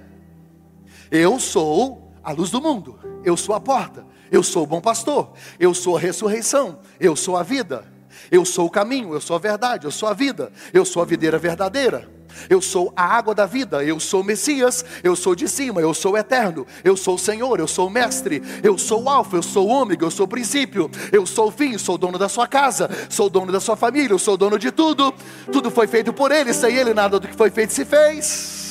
Eu 1.09 1.39
sou 1.39 2.13
a 2.23 2.31
luz 2.31 2.51
do 2.51 2.61
mundo, 2.61 2.99
eu 3.23 3.35
sou 3.35 3.55
a 3.55 3.59
porta, 3.59 4.05
eu 4.31 4.43
sou 4.43 4.63
o 4.63 4.67
bom 4.67 4.79
pastor, 4.79 5.33
eu 5.59 5.73
sou 5.73 5.97
a 5.97 5.99
ressurreição, 5.99 6.79
eu 6.99 7.15
sou 7.15 7.35
a 7.35 7.41
vida, 7.41 7.85
eu 8.29 8.45
sou 8.45 8.67
o 8.67 8.69
caminho, 8.69 9.13
eu 9.13 9.21
sou 9.21 9.35
a 9.35 9.39
verdade, 9.39 9.85
eu 9.85 9.91
sou 9.91 10.07
a 10.07 10.13
vida, 10.13 10.51
eu 10.71 10.85
sou 10.85 11.01
a 11.01 11.05
videira 11.05 11.39
verdadeira. 11.39 12.14
Eu 12.49 12.61
sou 12.61 12.91
a 12.95 13.03
água 13.03 13.33
da 13.33 13.45
vida, 13.45 13.83
eu 13.83 13.99
sou 13.99 14.23
Messias, 14.23 14.83
eu 15.03 15.15
sou 15.15 15.35
de 15.35 15.47
cima, 15.47 15.81
eu 15.81 15.93
sou 15.93 16.17
eterno, 16.17 16.65
eu 16.83 16.95
sou 16.95 17.17
Senhor, 17.17 17.59
eu 17.59 17.67
sou 17.67 17.89
mestre, 17.89 18.41
eu 18.63 18.77
sou 18.77 19.09
alfa, 19.09 19.37
eu 19.37 19.43
sou 19.43 19.67
ômega, 19.67 20.05
eu 20.05 20.11
sou 20.11 20.27
princípio, 20.27 20.89
eu 21.11 21.25
sou 21.25 21.47
o 21.47 21.51
fim, 21.51 21.77
sou 21.77 21.97
dono 21.97 22.17
da 22.17 22.29
sua 22.29 22.47
casa, 22.47 22.89
sou 23.09 23.29
dono 23.29 23.51
da 23.51 23.59
sua 23.59 23.75
família, 23.75 24.13
eu 24.13 24.19
sou 24.19 24.37
dono 24.37 24.57
de 24.59 24.71
tudo. 24.71 25.13
Tudo 25.51 25.71
foi 25.71 25.87
feito 25.87 26.13
por 26.13 26.31
ele, 26.31 26.53
sem 26.53 26.75
ele 26.75 26.93
nada 26.93 27.19
do 27.19 27.27
que 27.27 27.35
foi 27.35 27.49
feito 27.49 27.73
se 27.73 27.85
fez. 27.85 28.65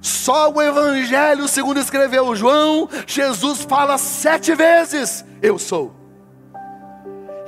Só 0.00 0.50
o 0.50 0.60
Evangelho, 0.60 1.48
segundo 1.48 1.80
escreveu 1.80 2.36
João, 2.36 2.88
Jesus 3.06 3.62
fala 3.62 3.96
sete 3.96 4.54
vezes: 4.54 5.24
Eu 5.40 5.58
sou. 5.58 5.94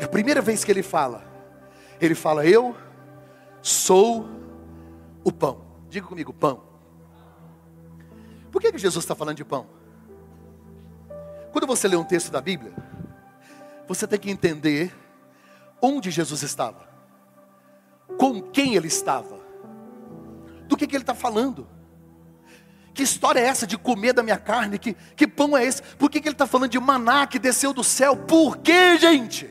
E 0.01 0.05
a 0.05 0.09
primeira 0.09 0.41
vez 0.41 0.65
que 0.65 0.71
ele 0.71 0.83
fala, 0.83 1.23
ele 2.01 2.15
fala: 2.15 2.47
Eu 2.47 2.75
sou 3.67 4.29
o 5.25 5.33
pão. 5.33 5.61
Diga 5.89 6.07
comigo: 6.07 6.33
pão. 6.33 6.63
Por 8.51 8.63
que, 8.63 8.71
que 8.71 8.79
Jesus 8.79 9.05
está 9.05 9.15
falando 9.15 9.37
de 9.37 9.45
pão? 9.45 9.67
Quando 11.53 11.67
você 11.67 11.89
lê 11.89 11.97
um 11.97 12.05
texto 12.05 12.31
da 12.31 12.41
Bíblia, 12.41 12.73
você 13.89 14.07
tem 14.07 14.19
que 14.19 14.31
entender 14.31 14.95
onde 15.83 16.11
Jesus 16.11 16.43
estava, 16.43 16.89
com 18.19 18.41
quem 18.41 18.77
ele 18.77 18.89
estava, 18.89 19.41
do 20.69 20.77
que, 20.77 20.87
que 20.87 20.95
ele 20.95 21.03
está 21.03 21.15
falando. 21.15 21.67
Que 22.95 23.03
história 23.03 23.41
é 23.41 23.45
essa 23.45 23.67
de 23.67 23.77
comer 23.77 24.15
da 24.15 24.23
minha 24.23 24.39
carne? 24.39 24.79
Que, 24.79 24.95
que 24.95 25.27
pão 25.27 25.57
é 25.57 25.65
esse? 25.65 25.83
Por 25.83 26.09
que, 26.09 26.21
que 26.21 26.29
ele 26.29 26.35
está 26.35 26.47
falando 26.47 26.71
de 26.71 26.81
maná 26.81 27.27
que 27.27 27.39
desceu 27.39 27.75
do 27.75 27.85
céu? 27.85 28.17
Por 28.17 28.57
que, 28.59 28.97
gente? 28.97 29.51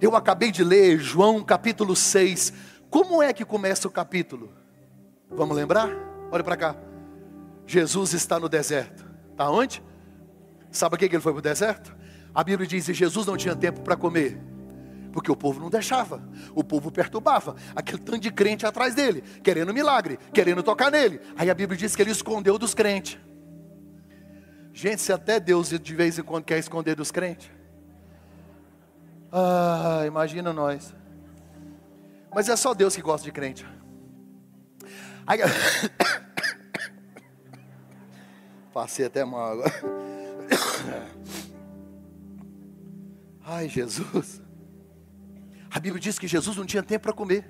Eu 0.00 0.16
acabei 0.16 0.50
de 0.50 0.64
ler 0.64 0.98
João 0.98 1.42
capítulo 1.44 1.94
6. 1.94 2.67
Como 2.90 3.22
é 3.22 3.32
que 3.32 3.44
começa 3.44 3.86
o 3.86 3.90
capítulo? 3.90 4.52
Vamos 5.30 5.56
lembrar? 5.56 5.90
Olha 6.30 6.42
para 6.42 6.56
cá. 6.56 6.76
Jesus 7.66 8.14
está 8.14 8.40
no 8.40 8.48
deserto. 8.48 9.06
Está 9.30 9.50
onde? 9.50 9.82
Sabe 10.70 10.96
o 10.96 10.98
que 10.98 11.04
ele 11.04 11.20
foi 11.20 11.32
para 11.32 11.38
o 11.38 11.42
deserto? 11.42 11.94
A 12.34 12.42
Bíblia 12.42 12.66
diz 12.66 12.86
que 12.86 12.94
Jesus 12.94 13.26
não 13.26 13.36
tinha 13.36 13.54
tempo 13.54 13.80
para 13.80 13.96
comer. 13.96 14.40
Porque 15.12 15.30
o 15.30 15.36
povo 15.36 15.58
não 15.58 15.70
deixava, 15.70 16.22
o 16.54 16.62
povo 16.62 16.92
perturbava, 16.92 17.56
aquele 17.74 17.98
tanto 17.98 18.20
de 18.20 18.30
crente 18.30 18.66
atrás 18.66 18.94
dele, 18.94 19.22
querendo 19.42 19.72
milagre, 19.72 20.18
querendo 20.32 20.62
tocar 20.62 20.90
nele. 20.90 21.20
Aí 21.36 21.50
a 21.50 21.54
Bíblia 21.54 21.78
diz 21.78 21.96
que 21.96 22.02
ele 22.02 22.10
escondeu 22.10 22.58
dos 22.58 22.74
crentes. 22.74 23.18
Gente, 24.72 25.00
se 25.00 25.12
até 25.12 25.40
Deus 25.40 25.70
de 25.70 25.94
vez 25.94 26.18
em 26.18 26.22
quando 26.22 26.44
quer 26.44 26.58
esconder 26.58 26.94
dos 26.94 27.10
crentes. 27.10 27.50
Ah, 29.32 30.04
imagina 30.06 30.52
nós. 30.52 30.94
Mas 32.38 32.48
é 32.48 32.54
só 32.54 32.72
Deus 32.72 32.94
que 32.94 33.02
gosta 33.02 33.24
de 33.24 33.32
crente. 33.32 33.66
Aí... 35.26 35.40
Passei 38.72 39.06
até 39.06 39.24
mal 39.24 39.54
agora. 39.54 39.74
Ai, 43.44 43.68
Jesus. 43.68 44.40
A 45.68 45.80
Bíblia 45.80 46.00
diz 46.00 46.16
que 46.16 46.28
Jesus 46.28 46.56
não 46.56 46.64
tinha 46.64 46.80
tempo 46.80 47.02
para 47.02 47.12
comer. 47.12 47.44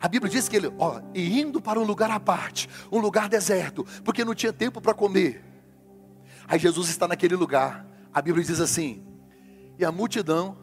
A 0.00 0.06
Bíblia 0.06 0.30
diz 0.30 0.48
que 0.48 0.54
ele, 0.54 0.72
ó, 0.78 1.02
e 1.12 1.40
indo 1.40 1.60
para 1.60 1.80
um 1.80 1.84
lugar 1.84 2.12
à 2.12 2.20
parte, 2.20 2.68
um 2.88 3.00
lugar 3.00 3.28
deserto, 3.28 3.84
porque 4.04 4.24
não 4.24 4.32
tinha 4.32 4.52
tempo 4.52 4.80
para 4.80 4.94
comer. 4.94 5.42
Aí 6.46 6.56
Jesus 6.56 6.88
está 6.88 7.08
naquele 7.08 7.34
lugar. 7.34 7.84
A 8.14 8.22
Bíblia 8.22 8.44
diz 8.44 8.60
assim: 8.60 9.04
e 9.76 9.84
a 9.84 9.90
multidão 9.90 10.56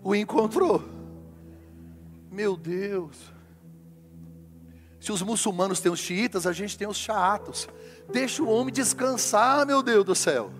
o 0.00 0.14
encontrou. 0.14 0.95
Meu 2.30 2.56
Deus. 2.56 3.16
Se 5.00 5.12
os 5.12 5.22
muçulmanos 5.22 5.80
têm 5.80 5.92
os 5.92 6.00
xiitas, 6.00 6.46
a 6.46 6.52
gente 6.52 6.76
tem 6.76 6.88
os 6.88 6.96
chaatos. 6.96 7.68
Deixa 8.12 8.42
o 8.42 8.48
homem 8.48 8.72
descansar, 8.72 9.64
meu 9.66 9.82
Deus 9.82 10.04
do 10.04 10.14
céu. 10.14 10.50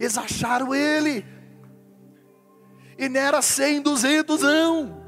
Eles 0.00 0.16
acharam 0.16 0.74
ele. 0.74 1.24
E 2.98 3.08
não 3.08 3.20
era 3.20 3.42
100, 3.42 3.82
200, 3.82 4.40
não. 4.40 5.02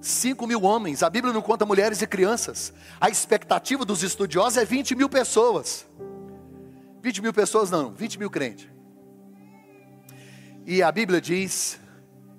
5 0.00 0.46
mil 0.46 0.62
homens, 0.62 1.02
a 1.02 1.10
Bíblia 1.10 1.32
não 1.32 1.42
conta 1.42 1.66
mulheres 1.66 2.00
e 2.00 2.06
crianças. 2.06 2.72
A 3.00 3.08
expectativa 3.08 3.84
dos 3.84 4.02
estudiosos 4.02 4.56
é 4.56 4.64
20 4.64 4.94
mil 4.94 5.08
pessoas. 5.08 5.86
20 7.02 7.22
mil 7.22 7.32
pessoas 7.32 7.70
não, 7.70 7.92
20 7.92 8.18
mil 8.18 8.30
crentes. 8.30 8.68
E 10.64 10.82
a 10.82 10.92
Bíblia 10.92 11.20
diz 11.20 11.80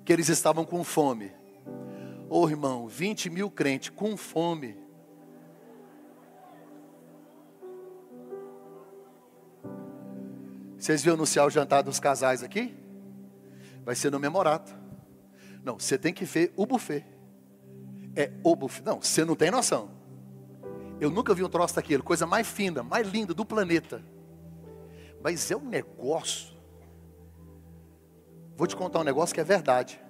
que 0.04 0.12
eles 0.12 0.28
estavam 0.28 0.64
com 0.64 0.82
fome. 0.84 1.32
Ô 2.30 2.42
oh, 2.42 2.48
irmão, 2.48 2.88
20 2.88 3.28
mil 3.28 3.50
crentes 3.50 3.90
com 3.90 4.16
fome. 4.16 4.78
Vocês 10.78 11.02
viram 11.02 11.16
anunciar 11.16 11.46
o 11.46 11.50
jantar 11.50 11.82
dos 11.82 12.00
casais 12.00 12.42
aqui? 12.42 12.80
vai 13.84 13.96
ser 13.96 14.10
no 14.12 14.20
memorato. 14.20 14.72
Não, 15.64 15.78
você 15.78 15.98
tem 15.98 16.12
que 16.14 16.24
ver 16.24 16.52
o 16.56 16.64
buffet. 16.64 17.04
É 18.14 18.30
o 18.44 18.54
buffet. 18.54 18.84
Não, 18.84 19.02
você 19.02 19.24
não 19.24 19.34
tem 19.34 19.50
noção. 19.50 19.90
Eu 21.00 21.10
nunca 21.10 21.34
vi 21.34 21.42
um 21.42 21.48
troço 21.48 21.74
daquele, 21.74 22.02
coisa 22.02 22.26
mais 22.26 22.46
fina, 22.46 22.82
mais 22.82 23.08
linda 23.08 23.34
do 23.34 23.44
planeta. 23.44 24.00
Mas 25.22 25.50
é 25.50 25.56
um 25.56 25.68
negócio. 25.68 26.54
Vou 28.56 28.66
te 28.66 28.76
contar 28.76 29.00
um 29.00 29.04
negócio 29.04 29.34
que 29.34 29.40
é 29.40 29.44
verdade. 29.44 30.00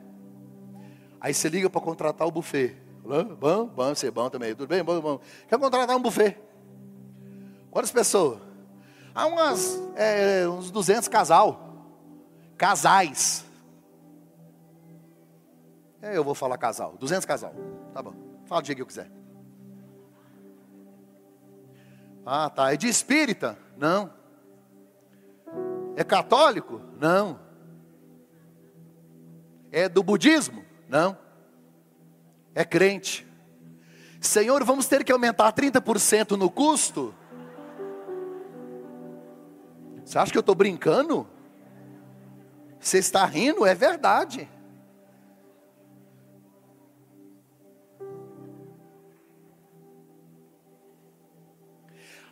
Aí 1.20 1.34
você 1.34 1.48
liga 1.48 1.68
para 1.68 1.80
contratar 1.80 2.26
o 2.26 2.30
buffet. 2.30 2.76
Bom, 3.04 3.66
bom, 3.66 3.94
você 3.94 4.06
é 4.06 4.10
bom 4.10 4.30
também. 4.30 4.54
Tudo 4.54 4.68
bem? 4.68 4.82
Bom, 4.82 5.00
bom. 5.00 5.20
Quer 5.48 5.58
contratar 5.58 5.96
um 5.96 6.00
buffet? 6.00 6.38
Quantas 7.70 7.90
pessoas? 7.90 8.40
Há 9.14 9.26
umas, 9.26 9.80
é, 9.96 10.48
uns 10.48 10.70
200 10.70 11.08
casal. 11.08 11.68
Casais. 12.56 13.44
É, 16.00 16.16
eu 16.16 16.24
vou 16.24 16.34
falar 16.34 16.56
casal. 16.56 16.96
200 16.98 17.24
casal. 17.26 17.54
Tá 17.92 18.02
bom. 18.02 18.14
Fala 18.46 18.62
do 18.62 18.66
jeito 18.66 18.76
que 18.78 18.82
eu 18.82 18.86
quiser. 18.86 19.10
Ah, 22.24 22.48
tá. 22.48 22.72
É 22.72 22.76
de 22.76 22.88
espírita? 22.88 23.58
Não. 23.76 24.12
É 25.96 26.04
católico? 26.04 26.80
Não. 26.98 27.38
É 29.70 29.88
do 29.88 30.02
budismo? 30.02 30.59
Não. 30.90 31.16
É 32.52 32.64
crente. 32.64 33.24
Senhor, 34.20 34.64
vamos 34.64 34.86
ter 34.86 35.04
que 35.04 35.12
aumentar 35.12 35.52
30% 35.52 36.32
no 36.32 36.50
custo? 36.50 37.14
Você 40.04 40.18
acha 40.18 40.32
que 40.32 40.36
eu 40.36 40.40
estou 40.40 40.56
brincando? 40.56 41.26
Você 42.80 42.98
está 42.98 43.24
rindo? 43.24 43.64
É 43.64 43.72
verdade. 43.72 44.48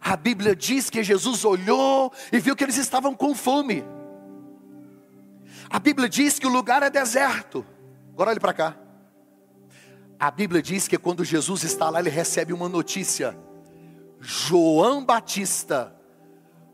A 0.00 0.16
Bíblia 0.16 0.56
diz 0.56 0.90
que 0.90 1.04
Jesus 1.04 1.44
olhou 1.44 2.12
e 2.32 2.40
viu 2.40 2.56
que 2.56 2.64
eles 2.64 2.76
estavam 2.76 3.14
com 3.14 3.34
fome. 3.36 3.84
A 5.70 5.78
Bíblia 5.78 6.08
diz 6.08 6.38
que 6.40 6.46
o 6.46 6.50
lugar 6.50 6.82
é 6.82 6.90
deserto. 6.90 7.64
Agora 8.18 8.32
olhe 8.32 8.40
para 8.40 8.52
cá. 8.52 8.76
A 10.18 10.28
Bíblia 10.28 10.60
diz 10.60 10.88
que 10.88 10.98
quando 10.98 11.24
Jesus 11.24 11.62
está 11.62 11.88
lá, 11.88 12.00
ele 12.00 12.10
recebe 12.10 12.52
uma 12.52 12.68
notícia: 12.68 13.38
João 14.18 15.04
Batista 15.04 15.94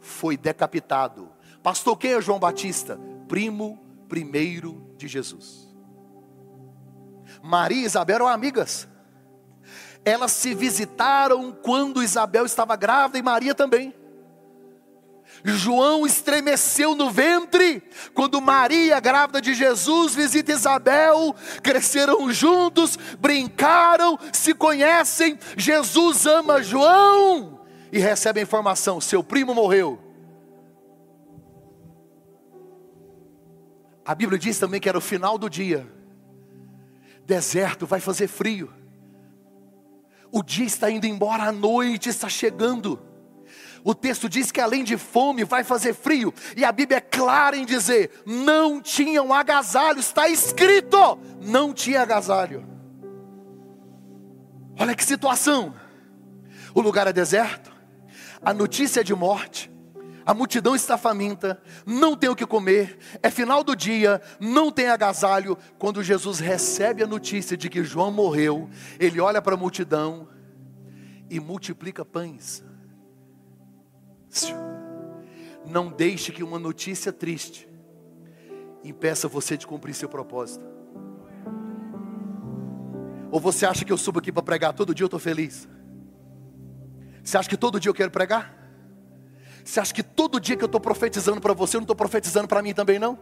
foi 0.00 0.38
decapitado. 0.38 1.30
Pastor, 1.62 1.98
quem 1.98 2.14
é 2.14 2.20
João 2.22 2.38
Batista? 2.38 2.98
Primo 3.28 3.78
primeiro 4.08 4.90
de 4.96 5.06
Jesus. 5.06 5.68
Maria 7.42 7.82
e 7.82 7.84
Isabel 7.84 8.16
eram 8.16 8.28
amigas. 8.28 8.88
Elas 10.02 10.32
se 10.32 10.54
visitaram 10.54 11.52
quando 11.52 12.02
Isabel 12.02 12.46
estava 12.46 12.74
grávida 12.74 13.18
e 13.18 13.22
Maria 13.22 13.54
também. 13.54 13.94
João 15.44 16.06
estremeceu 16.06 16.94
no 16.94 17.10
ventre 17.10 17.82
quando 18.14 18.40
Maria, 18.40 18.98
grávida 18.98 19.42
de 19.42 19.52
Jesus, 19.52 20.14
visita 20.14 20.52
Isabel. 20.52 21.36
Cresceram 21.62 22.32
juntos, 22.32 22.96
brincaram, 23.18 24.18
se 24.32 24.54
conhecem. 24.54 25.38
Jesus 25.54 26.24
ama 26.24 26.62
João 26.62 27.60
e 27.92 27.98
recebe 27.98 28.40
a 28.40 28.42
informação: 28.42 29.00
seu 29.02 29.22
primo 29.22 29.54
morreu. 29.54 30.00
A 34.02 34.14
Bíblia 34.14 34.38
diz 34.38 34.58
também 34.58 34.80
que 34.80 34.88
era 34.88 34.98
o 34.98 35.00
final 35.00 35.36
do 35.36 35.50
dia. 35.50 35.86
Deserto, 37.26 37.86
vai 37.86 38.00
fazer 38.00 38.28
frio. 38.28 38.72
O 40.32 40.42
dia 40.42 40.66
está 40.66 40.90
indo 40.90 41.06
embora, 41.06 41.44
a 41.44 41.52
noite 41.52 42.08
está 42.08 42.28
chegando. 42.28 43.13
O 43.84 43.94
texto 43.94 44.30
diz 44.30 44.50
que 44.50 44.62
além 44.62 44.82
de 44.82 44.96
fome 44.96 45.44
vai 45.44 45.62
fazer 45.62 45.92
frio, 45.92 46.32
e 46.56 46.64
a 46.64 46.72
Bíblia 46.72 46.96
é 46.96 47.00
clara 47.02 47.54
em 47.54 47.66
dizer: 47.66 48.22
não 48.24 48.80
tinham 48.80 49.30
agasalho, 49.30 50.00
está 50.00 50.26
escrito, 50.26 51.18
não 51.42 51.74
tinha 51.74 52.00
agasalho. 52.00 52.66
Olha 54.80 54.94
que 54.94 55.04
situação. 55.04 55.74
O 56.74 56.80
lugar 56.80 57.06
é 57.06 57.12
deserto, 57.12 57.70
a 58.42 58.54
notícia 58.54 59.00
é 59.00 59.04
de 59.04 59.14
morte, 59.14 59.70
a 60.24 60.32
multidão 60.32 60.74
está 60.74 60.96
faminta, 60.96 61.62
não 61.84 62.16
tem 62.16 62.30
o 62.30 62.34
que 62.34 62.46
comer, 62.46 62.98
é 63.22 63.30
final 63.30 63.62
do 63.62 63.76
dia, 63.76 64.20
não 64.40 64.72
tem 64.72 64.88
agasalho. 64.88 65.58
Quando 65.78 66.02
Jesus 66.02 66.40
recebe 66.40 67.02
a 67.02 67.06
notícia 67.06 67.54
de 67.54 67.68
que 67.68 67.84
João 67.84 68.10
morreu, 68.10 68.68
ele 68.98 69.20
olha 69.20 69.42
para 69.42 69.54
a 69.54 69.58
multidão 69.58 70.26
e 71.28 71.38
multiplica 71.38 72.02
pães. 72.02 72.64
Não 75.66 75.90
deixe 75.90 76.32
que 76.32 76.42
uma 76.42 76.58
notícia 76.58 77.12
triste 77.12 77.68
impeça 78.82 79.28
você 79.28 79.56
de 79.56 79.66
cumprir 79.66 79.94
seu 79.94 80.08
propósito. 80.08 80.64
Ou 83.30 83.40
você 83.40 83.66
acha 83.66 83.84
que 83.84 83.92
eu 83.92 83.96
subo 83.96 84.18
aqui 84.18 84.30
para 84.30 84.42
pregar 84.42 84.72
todo 84.72 84.94
dia 84.94 85.04
eu 85.04 85.06
estou 85.06 85.20
feliz? 85.20 85.68
Você 87.22 87.38
acha 87.38 87.48
que 87.48 87.56
todo 87.56 87.80
dia 87.80 87.88
eu 87.88 87.94
quero 87.94 88.10
pregar? 88.10 88.54
Você 89.64 89.80
acha 89.80 89.94
que 89.94 90.02
todo 90.02 90.38
dia 90.38 90.56
que 90.56 90.62
eu 90.62 90.66
estou 90.66 90.80
profetizando 90.80 91.40
para 91.40 91.54
você, 91.54 91.76
eu 91.76 91.80
não 91.80 91.84
estou 91.84 91.96
profetizando 91.96 92.46
para 92.46 92.62
mim 92.62 92.74
também 92.74 92.98
não? 92.98 93.18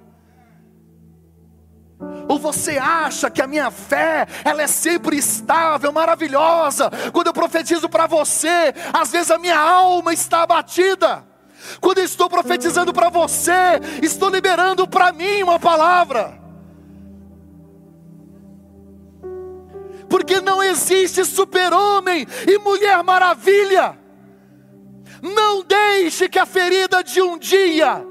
Você 2.42 2.76
acha 2.76 3.30
que 3.30 3.40
a 3.40 3.46
minha 3.46 3.70
fé, 3.70 4.26
ela 4.44 4.62
é 4.62 4.66
sempre 4.66 5.16
estável, 5.16 5.92
maravilhosa, 5.92 6.90
quando 7.12 7.28
eu 7.28 7.32
profetizo 7.32 7.88
para 7.88 8.06
você, 8.06 8.74
às 8.92 9.10
vezes 9.12 9.30
a 9.30 9.38
minha 9.38 9.58
alma 9.58 10.12
está 10.12 10.42
abatida. 10.42 11.24
Quando 11.80 11.98
eu 11.98 12.04
estou 12.04 12.28
profetizando 12.28 12.92
para 12.92 13.08
você, 13.08 13.80
estou 14.02 14.28
liberando 14.28 14.86
para 14.88 15.12
mim 15.12 15.44
uma 15.44 15.60
palavra. 15.60 16.40
Porque 20.08 20.40
não 20.40 20.62
existe 20.62 21.24
super-homem 21.24 22.26
e 22.46 22.58
mulher 22.58 23.02
maravilha. 23.04 23.96
Não 25.22 25.62
deixe 25.62 26.28
que 26.28 26.38
a 26.38 26.44
ferida 26.44 27.02
de 27.02 27.22
um 27.22 27.38
dia 27.38 28.04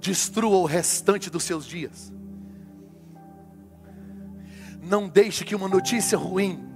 destrua 0.00 0.56
o 0.56 0.64
restante 0.64 1.30
dos 1.30 1.44
seus 1.44 1.66
dias. 1.66 2.12
Não 4.82 5.08
deixe 5.08 5.44
que 5.44 5.54
uma 5.54 5.68
notícia 5.68 6.16
ruim 6.16 6.66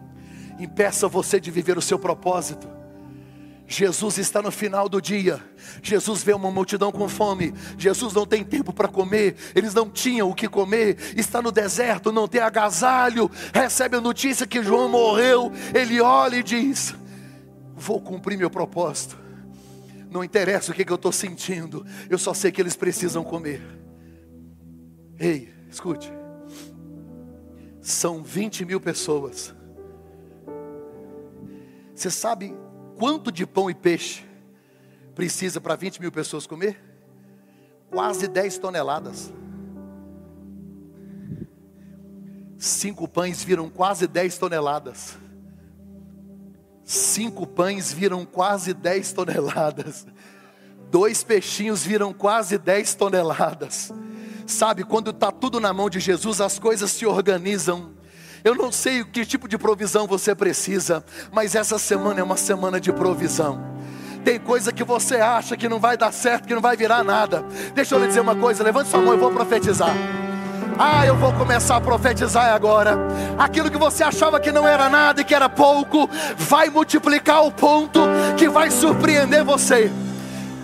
impeça 0.58 1.08
você 1.08 1.40
de 1.40 1.50
viver 1.50 1.76
o 1.76 1.82
seu 1.82 1.98
propósito. 1.98 2.68
Jesus 3.66 4.18
está 4.18 4.42
no 4.42 4.50
final 4.50 4.90
do 4.90 5.00
dia. 5.00 5.42
Jesus 5.82 6.22
vê 6.22 6.34
uma 6.34 6.50
multidão 6.50 6.92
com 6.92 7.08
fome. 7.08 7.54
Jesus 7.78 8.12
não 8.12 8.26
tem 8.26 8.44
tempo 8.44 8.74
para 8.74 8.88
comer. 8.88 9.36
Eles 9.54 9.72
não 9.72 9.88
tinham 9.88 10.28
o 10.28 10.34
que 10.34 10.48
comer. 10.48 10.98
Está 11.16 11.40
no 11.40 11.50
deserto, 11.50 12.12
não 12.12 12.28
tem 12.28 12.42
agasalho. 12.42 13.30
Recebe 13.54 13.96
a 13.96 14.02
notícia 14.02 14.46
que 14.46 14.62
João 14.62 14.88
morreu. 14.88 15.50
Ele 15.74 15.98
olha 16.00 16.36
e 16.36 16.42
diz: 16.42 16.94
Vou 17.74 18.00
cumprir 18.00 18.36
meu 18.36 18.50
propósito. 18.50 19.23
Não 20.14 20.22
interessa 20.22 20.70
o 20.70 20.74
que, 20.76 20.84
que 20.84 20.92
eu 20.92 20.94
estou 20.94 21.10
sentindo. 21.10 21.84
Eu 22.08 22.18
só 22.18 22.32
sei 22.32 22.52
que 22.52 22.62
eles 22.62 22.76
precisam 22.76 23.24
comer. 23.24 23.60
Ei, 25.18 25.52
escute. 25.68 26.08
São 27.80 28.22
20 28.22 28.64
mil 28.64 28.80
pessoas. 28.80 29.52
Você 31.92 32.12
sabe 32.12 32.54
quanto 32.96 33.32
de 33.32 33.44
pão 33.44 33.68
e 33.68 33.74
peixe 33.74 34.24
precisa 35.16 35.60
para 35.60 35.74
20 35.74 36.00
mil 36.00 36.12
pessoas 36.12 36.46
comer? 36.46 36.80
Quase 37.90 38.28
10 38.28 38.58
toneladas. 38.58 39.32
Cinco 42.56 43.08
pães 43.08 43.42
viram 43.42 43.68
quase 43.68 44.06
10 44.06 44.38
toneladas. 44.38 45.18
Cinco 46.84 47.46
pães 47.46 47.92
viram 47.92 48.24
quase 48.24 48.74
10 48.74 49.12
toneladas. 49.12 50.06
Dois 50.90 51.24
peixinhos 51.24 51.82
viram 51.82 52.12
quase 52.12 52.58
10 52.58 52.94
toneladas. 52.94 53.92
Sabe, 54.46 54.84
quando 54.84 55.10
está 55.10 55.32
tudo 55.32 55.58
na 55.58 55.72
mão 55.72 55.88
de 55.88 55.98
Jesus, 55.98 56.40
as 56.40 56.58
coisas 56.58 56.90
se 56.90 57.06
organizam 57.06 57.94
eu 58.44 58.54
não 58.54 58.70
sei 58.70 59.02
que 59.02 59.24
tipo 59.24 59.48
de 59.48 59.56
provisão 59.56 60.06
você 60.06 60.34
precisa, 60.34 61.02
mas 61.32 61.54
essa 61.54 61.78
semana 61.78 62.20
é 62.20 62.22
uma 62.22 62.36
semana 62.36 62.78
de 62.78 62.92
provisão. 62.92 63.58
Tem 64.22 64.38
coisa 64.38 64.70
que 64.70 64.84
você 64.84 65.16
acha 65.16 65.56
que 65.56 65.66
não 65.66 65.80
vai 65.80 65.96
dar 65.96 66.12
certo, 66.12 66.46
que 66.46 66.54
não 66.54 66.60
vai 66.60 66.76
virar 66.76 67.02
nada. 67.02 67.42
Deixa 67.74 67.94
eu 67.94 67.98
lhe 67.98 68.06
dizer 68.06 68.20
uma 68.20 68.36
coisa, 68.36 68.62
levante 68.62 68.90
sua 68.90 69.00
mão, 69.00 69.14
eu 69.14 69.18
vou 69.18 69.32
profetizar. 69.32 69.96
Ah, 70.78 71.06
eu 71.06 71.16
vou 71.16 71.32
começar 71.32 71.76
a 71.76 71.80
profetizar 71.80 72.52
agora. 72.52 72.98
Aquilo 73.38 73.70
que 73.70 73.78
você 73.78 74.02
achava 74.02 74.40
que 74.40 74.50
não 74.50 74.66
era 74.66 74.88
nada 74.88 75.20
e 75.20 75.24
que 75.24 75.34
era 75.34 75.48
pouco, 75.48 76.08
vai 76.36 76.68
multiplicar 76.68 77.44
o 77.44 77.52
ponto 77.52 78.00
que 78.36 78.48
vai 78.48 78.70
surpreender 78.70 79.44
você. 79.44 79.90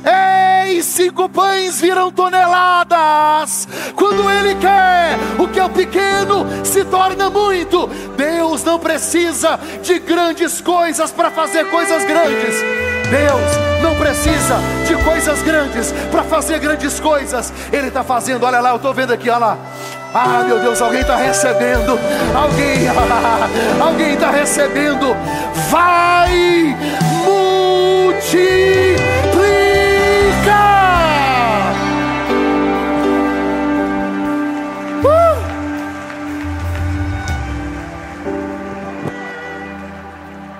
Ei, 0.02 0.82
cinco 0.82 1.28
pães 1.28 1.80
viram 1.80 2.10
toneladas. 2.10 3.68
Quando 3.94 4.30
Ele 4.30 4.54
quer, 4.56 5.18
o 5.38 5.46
que 5.46 5.60
é 5.60 5.68
pequeno 5.68 6.46
se 6.64 6.84
torna 6.84 7.28
muito. 7.28 7.86
Deus 8.16 8.64
não 8.64 8.78
precisa 8.78 9.60
de 9.82 9.98
grandes 9.98 10.60
coisas 10.60 11.12
para 11.12 11.30
fazer 11.30 11.70
coisas 11.70 12.04
grandes. 12.04 12.56
Deus 13.10 13.82
não 13.82 13.96
precisa 13.96 14.56
de 14.86 14.94
coisas 15.04 15.42
grandes 15.42 15.92
para 16.10 16.22
fazer 16.22 16.58
grandes 16.60 16.98
coisas. 16.98 17.52
Ele 17.72 17.88
está 17.88 18.02
fazendo, 18.02 18.46
olha 18.46 18.60
lá, 18.60 18.70
eu 18.70 18.76
estou 18.76 18.94
vendo 18.94 19.12
aqui, 19.12 19.28
olha 19.28 19.38
lá. 19.38 19.58
Ah, 20.12 20.42
meu 20.44 20.58
Deus, 20.58 20.82
alguém 20.82 21.02
está 21.02 21.14
recebendo. 21.16 21.98
Alguém, 22.34 22.88
alguém 23.80 24.14
está 24.14 24.30
recebendo. 24.30 25.16
Vai 25.70 26.76
multiplicar 27.24 28.50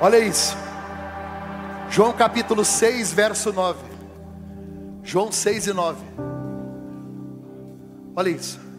Olha 0.01 0.19
isso. 0.19 0.57
João 1.91 2.13
capítulo 2.13 2.65
6, 2.65 3.13
verso 3.13 3.53
9. 3.53 3.79
João 5.03 5.33
6 5.33 5.67
e 5.67 5.73
9. 5.73 5.99
Olha 8.15 8.31
isso. 8.31 8.70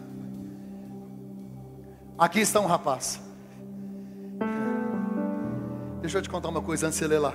Aqui 2.18 2.40
está 2.40 2.60
um 2.60 2.66
rapaz. 2.66 3.20
Deixa 6.00 6.18
eu 6.18 6.22
te 6.22 6.28
contar 6.28 6.48
uma 6.48 6.62
coisa 6.62 6.86
antes 6.86 6.98
de 6.98 7.04
você 7.04 7.08
ler 7.08 7.18
lá. 7.18 7.34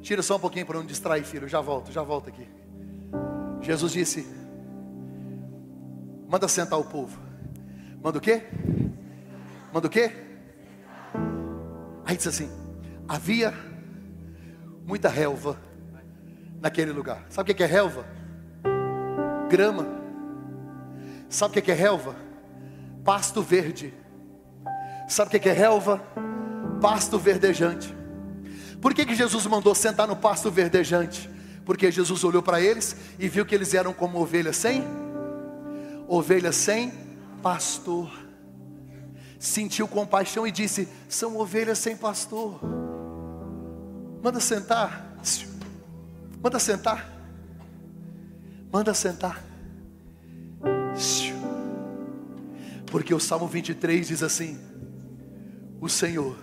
Tira 0.00 0.22
só 0.22 0.36
um 0.36 0.40
pouquinho 0.40 0.66
para 0.66 0.78
não 0.78 0.86
distrair, 0.86 1.24
filho. 1.24 1.48
já 1.48 1.60
volto, 1.60 1.90
já 1.90 2.02
volto 2.02 2.28
aqui. 2.28 2.46
Jesus 3.60 3.92
disse: 3.92 4.26
Manda 6.28 6.46
sentar 6.48 6.78
o 6.78 6.84
povo. 6.84 7.18
Manda 8.02 8.18
o 8.18 8.20
quê? 8.20 8.42
Manda 9.72 9.86
o 9.86 9.90
quê? 9.90 10.12
Aí 12.04 12.16
diz 12.16 12.26
assim: 12.26 12.50
havia 13.08 13.52
muita 14.86 15.08
relva 15.08 15.58
naquele 16.60 16.92
lugar. 16.92 17.24
Sabe 17.28 17.52
o 17.52 17.54
que 17.54 17.62
é 17.62 17.66
relva? 17.66 18.04
Grama. 19.48 19.93
Sabe 21.34 21.58
o 21.58 21.62
que 21.62 21.72
é 21.72 21.74
relva? 21.74 22.14
Pasto 23.04 23.42
verde. 23.42 23.92
Sabe 25.08 25.36
o 25.36 25.40
que 25.40 25.48
é 25.48 25.52
relva? 25.52 25.98
Pasto 26.80 27.18
verdejante. 27.18 27.92
Por 28.80 28.94
que, 28.94 29.04
que 29.04 29.16
Jesus 29.16 29.44
mandou 29.46 29.74
sentar 29.74 30.06
no 30.06 30.14
pasto 30.14 30.48
verdejante? 30.48 31.28
Porque 31.64 31.90
Jesus 31.90 32.22
olhou 32.22 32.42
para 32.42 32.60
eles 32.60 32.94
e 33.18 33.26
viu 33.26 33.44
que 33.44 33.54
eles 33.54 33.74
eram 33.74 33.92
como 33.92 34.20
ovelhas 34.20 34.56
sem 34.56 34.84
ovelhas 36.06 36.54
sem 36.54 36.92
pastor 37.42 38.10
sentiu 39.40 39.88
compaixão 39.88 40.46
e 40.46 40.52
disse: 40.52 40.88
São 41.08 41.36
ovelhas 41.36 41.78
sem 41.78 41.96
pastor. 41.96 42.60
Manda 44.22 44.38
sentar. 44.38 45.16
Manda 46.40 46.58
sentar. 46.60 47.10
Manda 48.72 48.94
sentar. 48.94 49.53
Porque 52.86 53.14
o 53.14 53.20
Salmo 53.20 53.46
23 53.46 54.06
diz 54.06 54.22
assim: 54.22 54.58
O 55.80 55.88
Senhor 55.88 56.36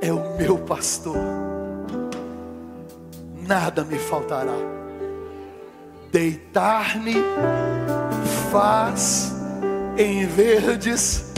é 0.00 0.12
o 0.12 0.36
meu 0.36 0.58
pastor, 0.58 1.16
nada 3.46 3.84
me 3.84 3.98
faltará. 3.98 4.54
Deitar-me 6.12 7.14
faz 8.50 9.32
em 9.96 10.26
verdes 10.26 11.32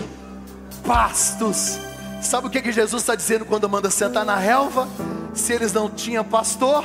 pastos. 0.86 1.78
Sabe 2.20 2.46
o 2.46 2.50
que, 2.50 2.62
que 2.62 2.72
Jesus 2.72 3.02
está 3.02 3.14
dizendo 3.14 3.44
quando 3.44 3.68
manda 3.68 3.90
sentar 3.90 4.24
na 4.24 4.36
relva? 4.36 4.88
Se 5.34 5.52
eles 5.52 5.72
não 5.72 5.90
tinham 5.90 6.24
pastor, 6.24 6.84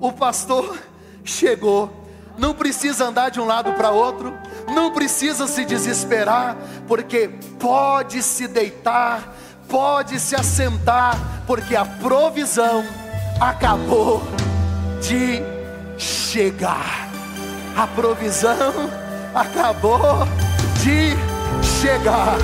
o 0.00 0.12
pastor 0.12 0.78
chegou. 1.24 2.05
Não 2.38 2.54
precisa 2.54 3.06
andar 3.06 3.30
de 3.30 3.40
um 3.40 3.46
lado 3.46 3.72
para 3.72 3.90
outro, 3.90 4.36
não 4.68 4.90
precisa 4.92 5.46
se 5.46 5.64
desesperar, 5.64 6.56
porque 6.86 7.30
pode 7.58 8.22
se 8.22 8.46
deitar, 8.46 9.34
pode 9.68 10.20
se 10.20 10.34
assentar, 10.36 11.18
porque 11.46 11.74
a 11.74 11.84
provisão 11.84 12.84
acabou 13.40 14.22
de 15.00 15.42
chegar. 15.98 17.08
A 17.76 17.86
provisão 17.86 18.90
acabou 19.34 20.26
de 20.82 21.16
chegar. 21.80 22.36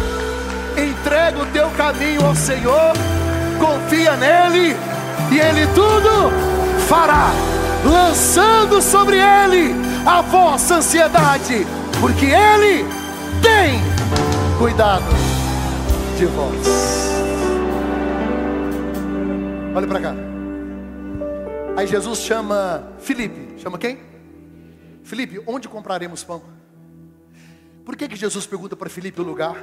Entrega 0.76 1.38
o 1.38 1.46
teu 1.46 1.68
caminho 1.70 2.24
ao 2.26 2.34
Senhor, 2.34 2.92
confia 3.58 4.16
nele 4.16 4.74
e 5.30 5.38
ele 5.38 5.66
tudo 5.68 6.30
fará, 6.88 7.30
lançando 7.84 8.80
sobre 8.80 9.16
ele 9.16 9.74
a 10.06 10.20
vossa 10.22 10.76
ansiedade, 10.76 11.66
porque 12.00 12.26
ele 12.26 12.84
tem 13.42 13.80
cuidado 14.58 15.04
de 16.16 16.26
vós. 16.26 17.12
Olha 19.74 19.86
para 19.86 20.00
cá. 20.00 20.14
Aí 21.76 21.86
Jesus 21.86 22.20
chama 22.20 22.92
Felipe, 22.98 23.60
chama 23.60 23.78
quem? 23.78 23.98
Felipe, 25.02 25.42
onde 25.46 25.68
compraremos 25.68 26.22
pão? 26.22 26.42
Por 27.84 27.96
que, 27.96 28.06
que 28.06 28.16
Jesus 28.16 28.46
pergunta 28.46 28.76
para 28.76 28.88
Felipe 28.88 29.20
o 29.20 29.24
lugar? 29.24 29.56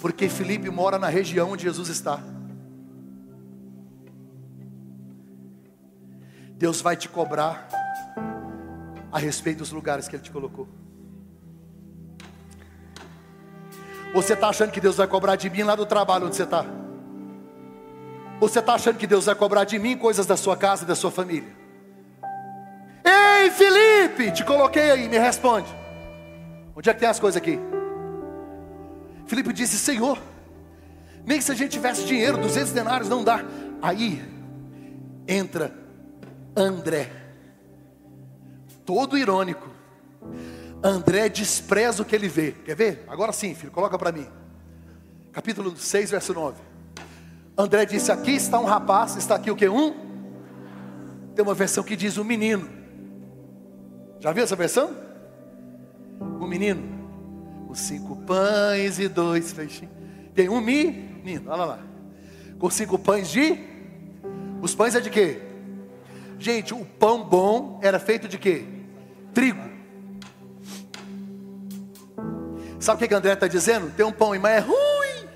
Porque 0.00 0.28
Felipe 0.28 0.68
mora 0.68 0.98
na 0.98 1.08
região 1.08 1.52
onde 1.52 1.62
Jesus 1.62 1.88
está. 1.88 2.20
Deus 6.56 6.80
vai 6.80 6.96
te 6.96 7.08
cobrar 7.08 7.68
a 9.10 9.18
respeito 9.18 9.58
dos 9.58 9.72
lugares 9.72 10.08
que 10.08 10.16
Ele 10.16 10.22
te 10.22 10.30
colocou. 10.30 10.68
Você 14.14 14.34
está 14.34 14.48
achando 14.48 14.70
que 14.70 14.80
Deus 14.80 14.96
vai 14.96 15.08
cobrar 15.08 15.34
de 15.34 15.50
mim 15.50 15.64
lá 15.64 15.74
do 15.74 15.84
trabalho 15.84 16.26
onde 16.26 16.36
você 16.36 16.44
está? 16.44 16.64
Você 18.38 18.60
está 18.60 18.74
achando 18.74 18.96
que 18.96 19.06
Deus 19.06 19.26
vai 19.26 19.34
cobrar 19.34 19.64
de 19.64 19.78
mim 19.78 19.96
coisas 19.96 20.26
da 20.26 20.36
sua 20.36 20.56
casa 20.56 20.86
da 20.86 20.94
sua 20.94 21.10
família? 21.10 21.52
Ei, 23.04 23.50
Felipe, 23.50 24.30
te 24.30 24.44
coloquei 24.44 24.90
aí, 24.90 25.08
me 25.08 25.18
responde. 25.18 25.66
Onde 26.76 26.88
é 26.88 26.94
que 26.94 27.00
tem 27.00 27.08
as 27.08 27.18
coisas 27.18 27.40
aqui? 27.40 27.58
Felipe 29.26 29.52
disse: 29.52 29.76
Senhor, 29.78 30.18
nem 31.26 31.40
se 31.40 31.50
a 31.50 31.54
gente 31.54 31.72
tivesse 31.72 32.04
dinheiro, 32.04 32.38
200 32.38 32.72
denários 32.72 33.08
não 33.08 33.24
dá. 33.24 33.44
Aí 33.82 34.22
entra 35.26 35.83
André, 36.56 37.10
todo 38.84 39.18
irônico. 39.18 39.68
André 40.82 41.28
despreza 41.28 42.02
o 42.02 42.04
que 42.04 42.14
ele 42.14 42.28
vê. 42.28 42.52
Quer 42.52 42.76
ver? 42.76 43.04
Agora 43.08 43.32
sim, 43.32 43.54
filho, 43.54 43.72
coloca 43.72 43.98
para 43.98 44.12
mim. 44.12 44.26
Capítulo 45.32 45.76
6, 45.76 46.10
verso 46.10 46.34
9. 46.34 46.60
André 47.56 47.86
disse: 47.86 48.12
Aqui 48.12 48.32
está 48.32 48.58
um 48.60 48.64
rapaz, 48.64 49.16
está 49.16 49.36
aqui 49.36 49.50
o 49.50 49.56
que? 49.56 49.68
Um? 49.68 49.94
Tem 51.34 51.44
uma 51.44 51.54
versão 51.54 51.82
que 51.82 51.96
diz 51.96 52.18
um 52.18 52.24
menino. 52.24 52.68
Já 54.20 54.32
viu 54.32 54.44
essa 54.44 54.56
versão? 54.56 54.96
Um 56.20 56.46
menino. 56.46 56.82
Com 57.66 57.74
cinco 57.74 58.16
pães 58.16 58.98
e 58.98 59.08
dois 59.08 59.52
peixinhos. 59.52 59.92
Tem 60.34 60.48
um 60.48 60.60
menino, 60.60 61.50
olha 61.50 61.64
lá. 61.64 61.78
Com 62.58 62.70
cinco 62.70 62.98
pães 62.98 63.30
de. 63.30 63.58
Os 64.62 64.74
pães 64.74 64.94
é 64.94 65.00
de 65.00 65.10
quê? 65.10 65.40
Gente, 66.38 66.74
o 66.74 66.84
pão 66.84 67.22
bom 67.22 67.78
era 67.82 67.98
feito 67.98 68.28
de 68.28 68.38
quê? 68.38 68.64
Trigo. 69.32 69.62
Sabe 72.78 72.96
o 72.96 72.98
que, 72.98 73.08
que 73.08 73.14
André 73.14 73.32
está 73.32 73.48
dizendo? 73.48 73.90
Tem 73.96 74.04
um 74.04 74.12
pão, 74.12 74.38
mas 74.38 74.56
é 74.56 74.58
ruim. 74.58 75.28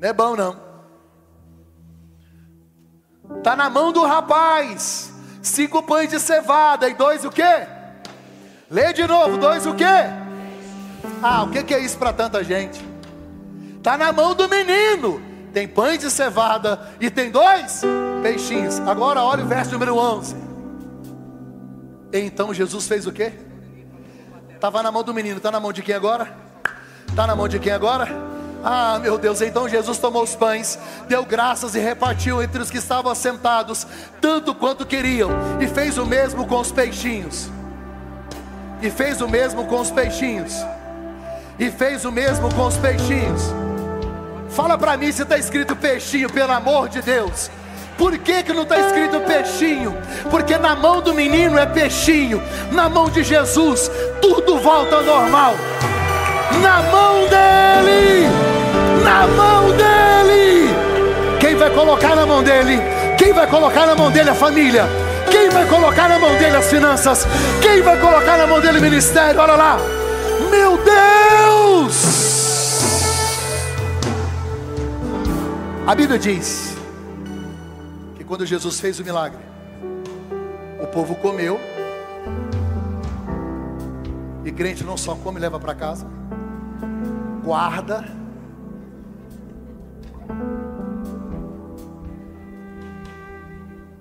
Não 0.00 0.08
é 0.08 0.12
bom 0.12 0.34
não. 0.34 0.60
Está 3.38 3.54
na 3.54 3.70
mão 3.70 3.92
do 3.92 4.04
rapaz. 4.04 5.12
Cinco 5.42 5.82
pães 5.82 6.10
de 6.10 6.18
cevada 6.18 6.88
e 6.88 6.94
dois 6.94 7.24
o 7.24 7.30
quê? 7.30 7.66
Lê 8.70 8.92
de 8.92 9.06
novo, 9.06 9.36
dois 9.38 9.66
o 9.66 9.74
quê? 9.74 9.84
Ah, 11.22 11.42
o 11.44 11.50
que, 11.50 11.62
que 11.62 11.74
é 11.74 11.78
isso 11.78 11.96
para 11.98 12.12
tanta 12.12 12.42
gente? 12.42 12.84
Está 13.76 13.96
na 13.96 14.12
mão 14.12 14.34
do 14.34 14.48
menino. 14.48 15.22
Tem 15.54 15.68
pães 15.68 16.00
de 16.00 16.10
cevada 16.10 16.80
e 17.00 17.08
tem 17.08 17.30
dois 17.30 17.82
peixinhos. 18.22 18.80
Agora 18.80 19.22
olha 19.22 19.44
o 19.44 19.46
verso 19.46 19.70
número 19.70 19.96
11. 19.96 20.34
Então 22.12 22.52
Jesus 22.52 22.88
fez 22.88 23.06
o 23.06 23.12
quê? 23.12 23.32
Estava 24.52 24.82
na 24.82 24.90
mão 24.90 25.04
do 25.04 25.14
menino, 25.14 25.36
está 25.36 25.52
na 25.52 25.60
mão 25.60 25.72
de 25.72 25.80
quem 25.80 25.94
agora? 25.94 26.34
Está 27.08 27.24
na 27.24 27.36
mão 27.36 27.46
de 27.46 27.60
quem 27.60 27.72
agora? 27.72 28.08
Ah, 28.64 28.98
meu 28.98 29.16
Deus, 29.16 29.40
então 29.42 29.68
Jesus 29.68 29.98
tomou 29.98 30.24
os 30.24 30.34
pães, 30.34 30.76
deu 31.06 31.24
graças 31.24 31.76
e 31.76 31.78
repartiu 31.78 32.42
entre 32.42 32.60
os 32.60 32.70
que 32.70 32.78
estavam 32.78 33.12
assentados, 33.12 33.86
tanto 34.20 34.54
quanto 34.54 34.86
queriam, 34.86 35.30
e 35.60 35.68
fez 35.68 35.98
o 35.98 36.06
mesmo 36.06 36.46
com 36.46 36.58
os 36.58 36.72
peixinhos. 36.72 37.48
E 38.82 38.90
fez 38.90 39.20
o 39.20 39.28
mesmo 39.28 39.66
com 39.66 39.80
os 39.80 39.90
peixinhos. 39.90 40.54
E 41.58 41.70
fez 41.70 42.04
o 42.04 42.10
mesmo 42.10 42.52
com 42.54 42.66
os 42.66 42.76
peixinhos. 42.78 43.63
Fala 44.54 44.78
para 44.78 44.96
mim 44.96 45.10
se 45.10 45.22
está 45.22 45.36
escrito 45.36 45.74
peixinho, 45.74 46.30
pelo 46.30 46.52
amor 46.52 46.88
de 46.88 47.02
Deus. 47.02 47.50
Por 47.98 48.16
que, 48.18 48.44
que 48.44 48.52
não 48.52 48.62
está 48.62 48.78
escrito 48.78 49.18
peixinho? 49.20 49.96
Porque 50.30 50.56
na 50.56 50.76
mão 50.76 51.00
do 51.00 51.12
menino 51.12 51.58
é 51.58 51.66
peixinho, 51.66 52.40
na 52.70 52.88
mão 52.88 53.08
de 53.08 53.24
Jesus 53.24 53.90
tudo 54.22 54.58
volta 54.58 54.96
ao 54.96 55.02
normal. 55.02 55.54
Na 56.62 56.82
mão 56.82 57.20
dele, 57.26 58.28
na 59.02 59.26
mão 59.26 59.70
dele. 59.72 60.68
Quem 61.40 61.56
vai 61.56 61.70
colocar 61.70 62.14
na 62.14 62.24
mão 62.24 62.40
dele? 62.40 62.80
Quem 63.18 63.32
vai 63.32 63.48
colocar 63.48 63.86
na 63.86 63.96
mão 63.96 64.10
dele 64.12 64.30
a 64.30 64.34
família? 64.34 64.84
Quem 65.32 65.50
vai 65.50 65.66
colocar 65.66 66.08
na 66.08 66.18
mão 66.20 66.32
dele 66.36 66.56
as 66.56 66.66
finanças? 66.66 67.26
Quem 67.60 67.82
vai 67.82 67.98
colocar 67.98 68.36
na 68.36 68.46
mão 68.46 68.60
dele 68.60 68.78
o 68.78 68.82
ministério? 68.82 69.40
Olha 69.40 69.56
lá, 69.56 69.78
meu 70.48 70.78
Deus! 70.78 72.33
A 75.86 75.94
Bíblia 75.94 76.18
diz 76.18 76.74
que 78.16 78.24
quando 78.24 78.46
Jesus 78.46 78.80
fez 78.80 78.98
o 78.98 79.04
milagre, 79.04 79.38
o 80.82 80.86
povo 80.86 81.14
comeu, 81.14 81.60
e 84.42 84.50
crente 84.50 84.82
não 84.82 84.96
só 84.96 85.14
come 85.14 85.38
e 85.38 85.42
leva 85.42 85.60
para 85.60 85.74
casa, 85.74 86.06
guarda, 87.44 88.02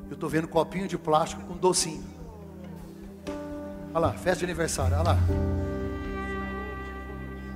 eu 0.10 0.14
estou 0.14 0.30
vendo 0.30 0.48
copinho 0.48 0.88
de 0.88 0.98
plástico 0.98 1.42
com 1.42 1.58
docinho. 1.58 2.06
Olha 3.94 4.08
lá, 4.08 4.14
festa 4.14 4.40
de 4.40 4.46
aniversário, 4.46 4.96
olha 4.96 5.04
lá. 5.04 5.18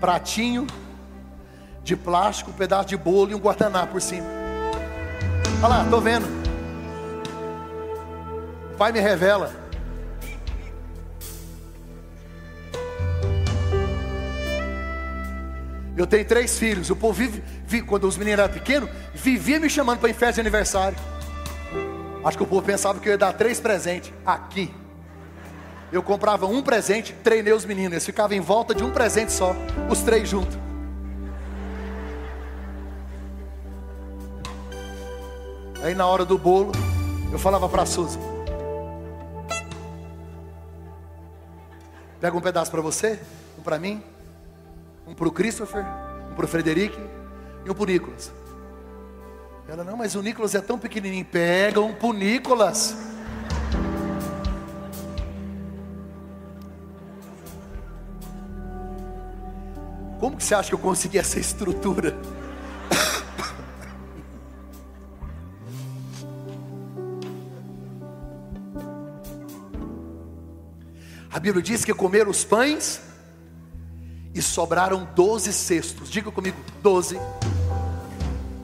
Pratinho 0.02 0.68
de 1.88 1.95
plástico, 1.95 2.52
um 2.52 2.54
pedaço 2.54 2.89
de 2.89 2.97
bolo 2.97 3.32
e 3.32 3.36
um 3.36 3.39
guardanapo 3.39 3.93
por 3.93 4.02
cima. 4.02 4.28
Olha 5.60 5.67
lá, 5.67 5.84
estou 5.84 6.02
vendo. 6.02 6.28
O 8.73 8.78
pai 8.78 8.91
me 8.91 9.00
revela. 9.00 9.52
Eu 15.95 16.06
tenho 16.06 16.26
três 16.26 16.60
filhos. 16.60 16.89
O 16.89 16.95
povo 16.95 17.13
vive, 17.13 17.41
vive 17.65 17.88
quando 17.88 18.06
os 18.06 18.17
meninos 18.17 18.41
eram 18.41 18.54
pequenos, 18.54 18.89
vivia 19.15 19.60
me 19.60 19.69
chamando 19.69 20.00
para 20.00 20.10
em 20.10 20.13
festa 20.13 20.34
de 20.36 20.41
aniversário. 20.41 20.97
Acho 22.23 22.38
que 22.38 22.43
o 22.43 22.47
povo 22.47 22.62
pensava 22.62 23.00
que 23.00 23.08
eu 23.08 23.13
ia 23.13 23.17
dar 23.17 23.32
três 23.32 23.62
presentes 23.62 24.12
aqui. 24.26 24.71
Eu 25.91 26.04
comprava 26.04 26.45
um 26.45 26.62
presente, 26.62 27.13
treinei 27.23 27.54
os 27.54 27.63
meninos. 27.63 27.93
Eles 27.93 28.06
ficavam 28.06 28.36
em 28.36 28.41
volta 28.41 28.76
de 28.76 28.84
um 28.84 28.91
presente 28.91 29.32
só, 29.32 29.56
os 29.89 30.02
três 30.02 30.28
juntos. 30.28 30.67
Aí 35.84 35.94
na 35.94 36.08
hora 36.08 36.26
do 36.26 36.38
bolo, 36.38 36.72
eu 37.32 37.38
falava 37.38 37.70
para 37.70 37.84
a 37.84 37.86
Suzy: 37.86 38.20
Pega 42.20 42.36
um 42.36 42.42
pedaço 42.42 42.72
para 42.72 42.82
você, 42.82 43.20
um 43.60 43.62
para 43.62 43.78
mim, 43.78 44.04
um 45.08 45.13
para 45.13 45.28
o 45.28 45.32
Christopher, 45.32 45.86
um 46.32 46.36
para 46.36 46.46
o 46.46 46.48
Frederico 46.48 47.00
e 47.66 47.70
um 47.70 47.74
para 47.74 47.84
o 47.84 47.86
Nicolas. 47.86 48.32
Ela, 49.70 49.84
não, 49.84 49.98
mas 49.98 50.16
o 50.16 50.22
Nicolas 50.22 50.56
é 50.56 50.62
tão 50.62 50.80
pequenininho. 50.80 51.26
Pega 51.26 51.82
um 51.82 51.94
para 51.94 52.08
o 52.08 52.13
Nicolas. 52.13 52.96
Como 60.20 60.38
que 60.38 60.44
você 60.44 60.56
acha 60.56 60.70
que 60.70 60.76
eu 60.76 60.80
consegui 60.80 61.20
essa 61.20 61.40
estrutura? 61.40 62.18
A 71.38 71.39
Bíblia 71.39 71.62
diz 71.62 71.86
que 71.86 71.93
comeram 71.93 72.32
os 72.32 72.43
pães 72.43 73.00
e 74.34 74.41
sobraram 74.41 75.08
doze 75.13 75.54
cestos. 75.54 76.10
Diga 76.10 76.32
comigo, 76.32 76.58
doze. 76.82 77.19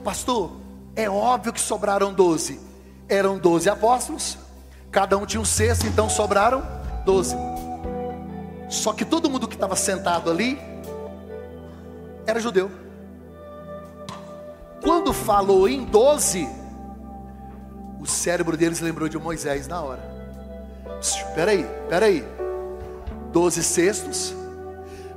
Pastor, 0.02 0.50
é 0.96 1.08
óbvio 1.08 1.52
que 1.52 1.60
sobraram 1.60 2.12
doze. 2.12 2.58
Eram 3.08 3.38
doze 3.38 3.70
apóstolos, 3.70 4.36
cada 4.90 5.16
um 5.16 5.24
tinha 5.24 5.40
um 5.40 5.44
cesto, 5.44 5.86
então 5.86 6.10
sobraram 6.10 6.66
doze. 7.04 7.36
Só 8.68 8.92
que 8.92 9.04
todo 9.04 9.30
mundo 9.30 9.46
que 9.46 9.54
estava 9.54 9.76
sentado 9.76 10.28
ali 10.28 10.58
era 12.26 12.40
judeu. 12.40 12.72
Quando 14.82 15.12
falou 15.12 15.68
em 15.68 15.84
doze, 15.84 16.48
o 18.00 18.04
cérebro 18.06 18.56
deles 18.56 18.80
lembrou 18.80 19.08
de 19.08 19.16
Moisés 19.16 19.68
na 19.68 19.80
hora. 19.80 20.02
Espera 21.00 21.52
aí, 21.52 21.60
espera 21.60 22.06
aí 22.06 22.43
doze 23.34 23.64
cestos, 23.64 24.32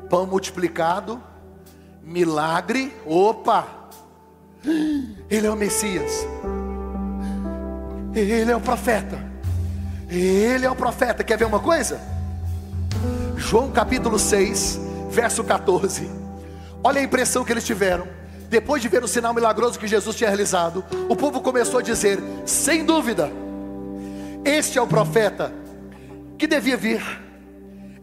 pão 0.10 0.26
multiplicado, 0.26 1.22
milagre, 2.04 2.92
opa, 3.06 3.68
ele 5.30 5.46
é 5.46 5.52
o 5.52 5.56
Messias, 5.56 6.26
ele 8.16 8.52
é 8.52 8.56
o 8.56 8.60
profeta, 8.60 9.24
Ele 10.10 10.66
é 10.66 10.72
o 10.72 10.76
profeta. 10.76 11.24
Quer 11.24 11.38
ver 11.38 11.46
uma 11.46 11.60
coisa? 11.60 12.00
João 13.36 13.70
capítulo 13.72 14.18
6, 14.18 14.80
verso 15.10 15.44
14. 15.44 16.10
Olha 16.84 17.02
a 17.02 17.04
impressão 17.04 17.44
que 17.44 17.52
eles 17.52 17.66
tiveram. 17.66 18.08
Depois 18.50 18.82
de 18.82 18.88
ver 18.88 19.04
o 19.04 19.08
sinal 19.08 19.34
milagroso 19.34 19.78
que 19.78 19.86
Jesus 19.86 20.16
tinha 20.16 20.30
realizado, 20.30 20.84
o 21.10 21.16
povo 21.16 21.42
começou 21.42 21.82
a 21.82 21.84
dizer: 21.84 22.20
sem 22.46 22.86
dúvida, 22.86 23.30
este 24.46 24.80
é 24.80 24.82
o 24.82 24.88
profeta 24.88 25.54
que 26.38 26.48
devia 26.48 26.78
vir. 26.78 27.27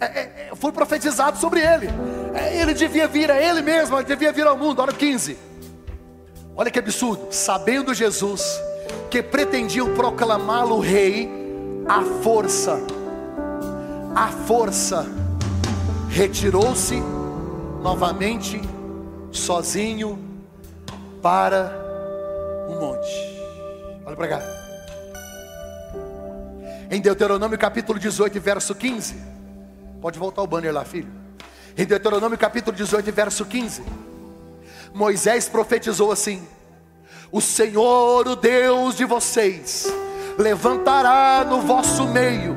É, 0.01 0.05
é, 0.05 0.49
é 0.51 0.53
foi 0.55 0.73
profetizado 0.73 1.39
sobre 1.39 1.61
ele. 1.61 1.89
É, 2.35 2.61
ele 2.61 2.75
devia 2.75 3.07
vir, 3.07 3.31
é 3.31 3.49
ele 3.49 3.63
mesmo, 3.63 3.97
ele 3.97 4.05
devia 4.05 4.33
vir 4.33 4.47
ao 4.47 4.57
mundo. 4.57 4.81
Olha 4.81 4.93
15. 4.93 5.37
Olha 6.57 6.71
que 6.71 6.79
absurdo. 6.79 7.29
Sabendo 7.31 7.93
Jesus 7.95 8.61
que 9.11 9.23
pretendiam 9.23 9.95
proclamá-lo 9.95 10.81
rei, 10.81 11.31
a 11.89 12.03
força, 12.23 12.81
a 14.15 14.29
força, 14.29 15.07
retirou-se 16.09 17.01
novamente, 17.83 18.61
sozinho, 19.31 20.19
para 21.23 21.73
um 22.69 22.81
monte. 22.81 23.09
Olha 24.05 24.17
para 24.17 24.29
cá. 24.29 24.43
Em 26.91 27.01
Deuteronômio 27.01 27.59
capítulo 27.59 27.99
18, 27.99 28.41
verso 28.41 28.75
15. 28.75 29.34
Pode 30.05 30.19
voltar 30.19 30.43
o 30.43 30.47
banner 30.47 30.71
lá, 30.71 30.85
filho. 30.85 31.11
Em 31.75 31.87
Deuteronômio 31.87 32.37
capítulo 32.37 32.77
18, 32.77 33.11
verso 33.11 33.43
15. 33.47 33.83
Moisés 34.93 35.49
profetizou 35.49 36.13
assim: 36.13 36.47
O 37.33 37.41
Senhor, 37.41 38.29
o 38.29 38.37
Deus 38.37 38.97
de 38.97 39.07
vocês, 39.07 39.91
levantará 40.37 41.43
no 41.49 41.63
vosso 41.63 42.07
meio 42.07 42.55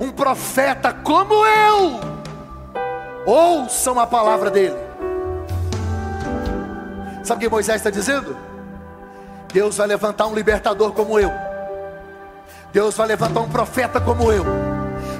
um 0.00 0.10
profeta 0.10 0.92
como 0.92 1.34
eu. 1.46 2.00
Ouçam 3.24 4.00
a 4.00 4.06
palavra 4.08 4.50
dele. 4.50 4.74
Sabe 7.22 7.38
o 7.38 7.48
que 7.48 7.48
Moisés 7.48 7.76
está 7.76 7.90
dizendo? 7.90 8.36
Deus 9.52 9.76
vai 9.76 9.86
levantar 9.86 10.26
um 10.26 10.34
libertador 10.34 10.90
como 10.90 11.16
eu. 11.16 11.30
Deus 12.72 12.96
vai 12.96 13.06
levantar 13.06 13.38
um 13.38 13.48
profeta 13.48 14.00
como 14.00 14.32
eu. 14.32 14.44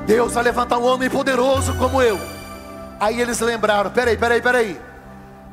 Deus 0.07 0.35
vai 0.35 0.45
levantar 0.45 0.79
um 0.79 0.85
homem 0.85 1.11
poderoso 1.11 1.75
como 1.75 2.01
eu. 2.01 2.19
Aí 3.01 3.21
eles 3.21 3.41
lembraram: 3.41 3.91
peraí, 3.91 4.17
peraí, 4.17 4.41
peraí. 4.41 4.81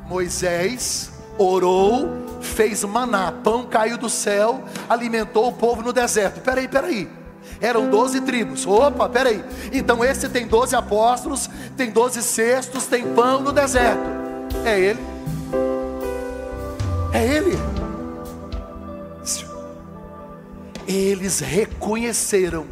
Moisés 0.08 1.12
orou, 1.38 2.40
fez 2.42 2.84
maná, 2.84 3.32
pão 3.44 3.66
caiu 3.66 3.98
do 3.98 4.10
céu, 4.10 4.64
alimentou 4.88 5.48
o 5.48 5.54
povo 5.54 5.82
no 5.82 5.92
deserto. 5.92 6.42
Peraí, 6.42 6.68
peraí. 6.68 7.10
Eram 7.60 7.90
doze 7.90 8.22
tribos. 8.22 8.66
Opa, 8.66 9.10
peraí. 9.10 9.44
Então 9.72 10.04
esse 10.04 10.30
tem 10.30 10.48
doze 10.48 10.76
apóstolos, 10.76 11.50
tem 11.76 11.90
doze 11.92 12.22
cestos, 12.22 12.86
tem 12.86 13.04
pão 13.14 13.42
no 13.42 13.52
deserto. 13.52 14.04
É 14.66 14.80
ele. 14.80 15.14
É 17.14 17.24
Ele. 17.24 17.56
Eles 20.88 21.40
reconheceram 21.40 22.66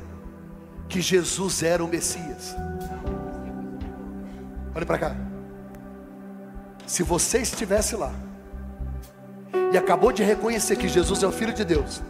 que 0.92 1.02
Jesus 1.02 1.64
era 1.64 1.84
o 1.84 1.88
Messias. 1.88 2.54
Olha 4.76 4.86
para 4.86 4.98
cá. 4.98 5.16
Se 6.86 7.02
você 7.02 7.40
estivesse 7.40 7.96
lá 7.96 8.12
e 9.72 9.78
acabou 9.78 10.12
de 10.12 10.22
reconhecer 10.22 10.76
que 10.76 10.90
Jesus 10.90 11.24
é 11.24 11.28
o 11.28 11.32
Filho 11.32 11.54
de 11.54 11.64
Deus, 11.64 12.02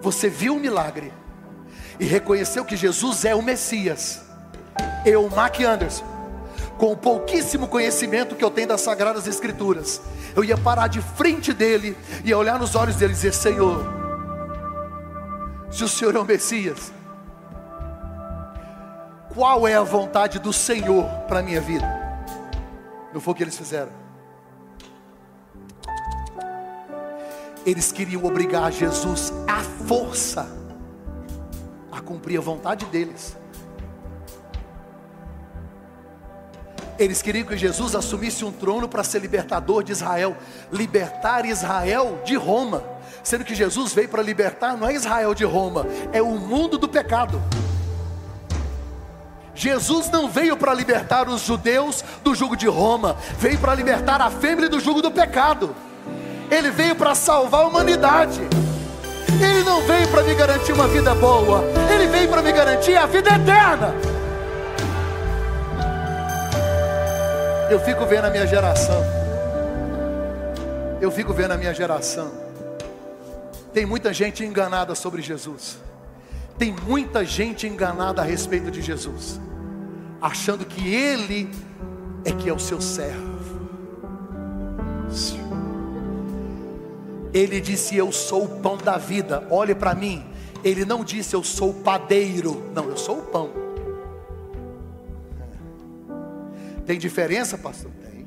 você 0.00 0.28
viu 0.28 0.54
o 0.54 0.60
milagre 0.60 1.12
e 1.98 2.04
reconheceu 2.04 2.64
que 2.64 2.76
Jesus 2.76 3.24
é 3.24 3.34
o 3.34 3.42
Messias. 3.42 4.22
Eu, 5.04 5.28
Mac 5.28 5.58
Anderson, 5.60 6.04
com 6.78 6.92
o 6.92 6.96
pouquíssimo 6.96 7.66
conhecimento 7.66 8.36
que 8.36 8.44
eu 8.44 8.50
tenho 8.50 8.68
das 8.68 8.82
Sagradas 8.82 9.26
Escrituras, 9.26 10.00
eu 10.36 10.44
ia 10.44 10.56
parar 10.56 10.86
de 10.86 11.00
frente 11.00 11.52
dele, 11.52 11.96
e 12.24 12.32
olhar 12.32 12.60
nos 12.60 12.76
olhos 12.76 12.94
dele 12.94 13.12
e 13.12 13.16
dizer: 13.16 13.34
Senhor, 13.34 13.84
se 15.70 15.82
o 15.82 15.88
Senhor 15.88 16.14
é 16.14 16.18
o 16.18 16.24
Messias, 16.24 16.92
qual 19.36 19.68
é 19.68 19.74
a 19.74 19.82
vontade 19.82 20.38
do 20.38 20.50
Senhor 20.50 21.04
para 21.28 21.40
a 21.40 21.42
minha 21.42 21.60
vida? 21.60 21.86
Não 23.12 23.20
foi 23.20 23.32
o 23.32 23.36
que 23.36 23.42
eles 23.42 23.56
fizeram. 23.56 23.92
Eles 27.66 27.92
queriam 27.92 28.24
obrigar 28.24 28.72
Jesus 28.72 29.34
à 29.46 29.60
força 29.86 30.48
a 31.92 32.00
cumprir 32.00 32.38
a 32.38 32.40
vontade 32.40 32.86
deles. 32.86 33.36
Eles 36.98 37.20
queriam 37.20 37.46
que 37.46 37.58
Jesus 37.58 37.94
assumisse 37.94 38.42
um 38.42 38.50
trono 38.50 38.88
para 38.88 39.04
ser 39.04 39.18
libertador 39.18 39.82
de 39.82 39.92
Israel, 39.92 40.34
libertar 40.72 41.44
Israel 41.44 42.22
de 42.24 42.36
Roma. 42.36 42.82
Sendo 43.22 43.44
que 43.44 43.54
Jesus 43.54 43.92
veio 43.92 44.08
para 44.08 44.22
libertar 44.22 44.78
não 44.78 44.88
é 44.88 44.94
Israel 44.94 45.34
de 45.34 45.44
Roma, 45.44 45.86
é 46.10 46.22
o 46.22 46.38
mundo 46.38 46.78
do 46.78 46.88
pecado. 46.88 47.42
Jesus 49.56 50.10
não 50.10 50.28
veio 50.28 50.56
para 50.56 50.74
libertar 50.74 51.28
os 51.28 51.40
judeus 51.40 52.04
do 52.22 52.34
jugo 52.34 52.54
de 52.54 52.66
Roma, 52.68 53.16
veio 53.38 53.58
para 53.58 53.74
libertar 53.74 54.20
a 54.20 54.30
fêmea 54.30 54.68
do 54.68 54.78
jugo 54.78 55.00
do 55.00 55.10
pecado. 55.10 55.74
Ele 56.50 56.70
veio 56.70 56.94
para 56.94 57.14
salvar 57.14 57.62
a 57.62 57.66
humanidade. 57.66 58.40
Ele 59.40 59.62
não 59.64 59.80
veio 59.82 60.06
para 60.08 60.22
me 60.22 60.34
garantir 60.34 60.72
uma 60.72 60.86
vida 60.86 61.14
boa, 61.14 61.64
ele 61.92 62.06
veio 62.06 62.28
para 62.28 62.42
me 62.42 62.52
garantir 62.52 62.96
a 62.96 63.06
vida 63.06 63.30
eterna. 63.30 63.94
Eu 67.70 67.80
fico 67.80 68.06
vendo 68.06 68.26
a 68.26 68.30
minha 68.30 68.46
geração. 68.46 69.02
Eu 71.00 71.10
fico 71.10 71.32
vendo 71.32 71.52
a 71.52 71.56
minha 71.56 71.74
geração. 71.74 72.30
Tem 73.72 73.84
muita 73.84 74.12
gente 74.12 74.44
enganada 74.44 74.94
sobre 74.94 75.20
Jesus. 75.20 75.78
Tem 76.58 76.72
muita 76.72 77.24
gente 77.24 77.66
enganada 77.66 78.22
a 78.22 78.24
respeito 78.24 78.70
de 78.70 78.80
Jesus, 78.80 79.38
achando 80.20 80.64
que 80.64 80.88
Ele 80.88 81.50
é 82.24 82.32
que 82.32 82.48
é 82.48 82.52
o 82.52 82.58
seu 82.58 82.80
servo. 82.80 83.36
Ele 87.32 87.60
disse: 87.60 87.96
Eu 87.96 88.10
sou 88.10 88.44
o 88.44 88.60
pão 88.60 88.76
da 88.76 88.96
vida. 88.96 89.46
Olhe 89.50 89.74
para 89.74 89.94
mim. 89.94 90.24
Ele 90.64 90.84
não 90.84 91.04
disse: 91.04 91.34
Eu 91.34 91.44
sou 91.44 91.70
o 91.70 91.74
padeiro. 91.74 92.70
Não, 92.74 92.88
eu 92.88 92.96
sou 92.96 93.18
o 93.18 93.22
pão. 93.22 93.66
Tem 96.86 96.98
diferença, 96.98 97.58
pastor? 97.58 97.90
Tem. 98.00 98.26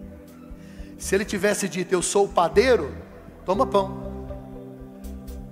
Se 0.98 1.16
ele 1.16 1.24
tivesse 1.24 1.68
dito, 1.70 1.94
eu 1.94 2.02
sou 2.02 2.26
o 2.26 2.28
padeiro, 2.28 2.94
toma 3.46 3.66
pão. 3.66 4.10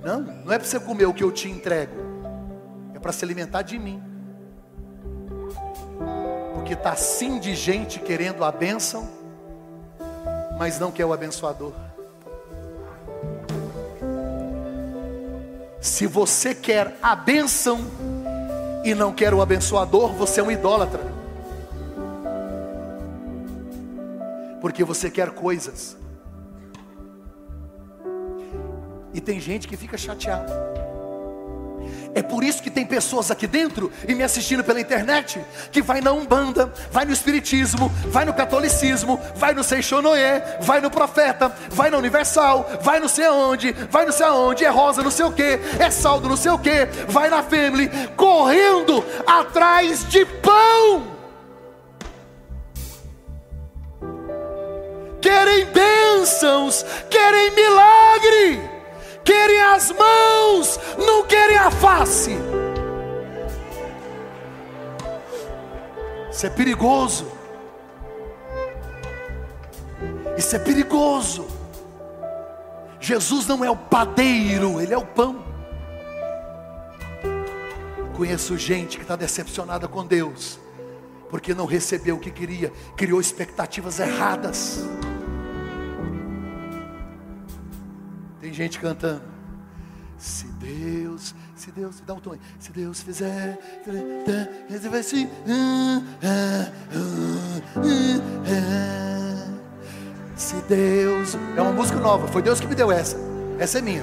Não, 0.04 0.21
não 0.21 0.52
é 0.52 0.60
para 0.60 0.67
você 0.67 0.80
comer 0.80 1.06
o 1.06 1.13
que 1.13 1.23
eu 1.23 1.32
te 1.32 1.50
entrego, 1.50 1.95
é 2.93 3.00
para 3.00 3.13
se 3.13 3.23
alimentar 3.23 3.62
de 3.62 3.80
mim. 3.80 4.04
Porque 6.67 6.73
está 6.77 6.97
sim 6.97 7.39
de 7.39 7.56
gente 7.56 7.97
querendo 7.97 8.43
a 8.43 8.51
bênção, 8.51 9.08
mas 10.60 10.77
não 10.77 10.91
quer 10.91 11.06
o 11.06 11.13
abençoador. 11.13 11.71
Se 15.80 16.06
você 16.06 16.53
quer 16.53 16.97
a 17.01 17.15
bênção 17.15 17.80
e 18.84 18.93
não 18.93 19.13
quer 19.13 19.34
o 19.34 19.41
abençoador, 19.41 20.12
você 20.12 20.41
é 20.41 20.43
um 20.43 20.51
idólatra. 20.51 21.15
porque 24.60 24.84
você 24.84 25.10
quer 25.10 25.30
coisas. 25.30 25.95
E 29.13 29.21
tem 29.21 29.39
gente 29.39 29.67
que 29.67 29.77
fica 29.77 29.97
chateada. 29.97 30.87
É 32.15 32.22
por 32.22 32.43
isso 32.43 32.62
que 32.62 32.70
tem 32.70 32.86
pessoas 32.86 33.30
aqui 33.30 33.48
dentro 33.48 33.91
e 34.08 34.15
me 34.15 34.24
assistindo 34.24 34.63
pela 34.63 34.80
internet 34.80 35.39
que 35.72 35.82
vai 35.82 36.02
na 36.02 36.12
Umbanda, 36.12 36.72
vai 36.91 37.06
no 37.06 37.13
Espiritismo, 37.13 37.89
vai 38.08 38.26
no 38.26 38.34
Catolicismo, 38.34 39.20
vai 39.36 39.54
no 39.54 39.63
Seixonoé, 39.63 40.60
vai 40.62 40.82
no 40.82 40.89
Profeta, 40.89 41.52
vai 41.70 41.89
na 41.89 41.98
Universal, 41.98 42.80
vai 42.82 43.00
não 43.00 43.08
sei 43.08 43.26
aonde, 43.26 43.72
vai 43.89 44.06
não 44.06 44.12
sei 44.12 44.26
aonde, 44.26 44.65
é 44.65 44.70
rosa 44.70 45.04
não 45.04 45.12
sei 45.12 45.26
o 45.26 45.32
que, 45.32 45.60
é 45.80 45.89
saldo 45.91 46.30
não 46.30 46.38
sei 46.38 46.52
o 46.52 46.60
que, 46.60 46.86
vai 47.08 47.30
na 47.30 47.43
Family, 47.43 47.89
correndo 48.15 49.04
atrás 49.26 50.08
de 50.08 50.26
pão. 50.26 51.17
querem 55.28 55.65
bênçãos, 55.65 56.86
querem 57.10 57.52
milagre, 57.52 58.62
querem 59.28 59.62
as 59.62 59.92
mãos, 59.92 60.80
não 60.98 61.26
querem 61.26 61.58
a 61.58 61.70
face. 61.70 62.38
Isso 66.32 66.46
é 66.48 66.50
perigoso. 66.50 67.30
Isso 70.38 70.56
é 70.56 70.60
perigoso. 70.60 71.46
Jesus 73.02 73.46
não 73.46 73.66
é 73.66 73.70
o 73.70 73.76
padeiro, 73.76 74.80
ele 74.80 74.94
é 74.94 74.98
o 74.98 75.06
pão. 75.06 75.46
conheço 78.16 78.58
gente 78.58 78.98
que 78.98 79.04
está 79.04 79.16
decepcionada 79.16 79.88
com 79.88 80.04
Deus, 80.04 80.60
porque 81.30 81.54
não 81.54 81.68
recebeu 81.68 82.16
o 82.16 82.20
que 82.20 82.32
queria, 82.32 82.74
criou 82.96 83.22
expectativas 83.22 84.00
erradas. 84.00 84.84
Tem 88.39 88.54
gente 88.54 88.80
cantando. 88.80 89.21
Se 90.17 90.47
Deus, 90.47 91.36
se 91.56 91.71
Deus, 91.71 92.02
dá 92.06 92.15
um 92.15 92.19
tom. 92.19 92.36
Se 92.60 92.71
Deus 92.71 93.02
fizer, 93.02 93.58
ele 94.69 94.89
vai 94.89 95.04
se. 95.04 95.30
Se 100.36 100.56
Deus, 100.67 101.38
é 101.56 101.62
uma 101.62 101.71
música 101.71 102.00
nova, 102.00 102.28
foi 102.28 102.41
Deus 102.41 102.60
que 102.60 102.67
me 102.67 102.76
deu 102.76 102.91
essa. 102.91 103.17
Essa 103.60 103.78
é 103.80 103.82
minha. 103.82 104.02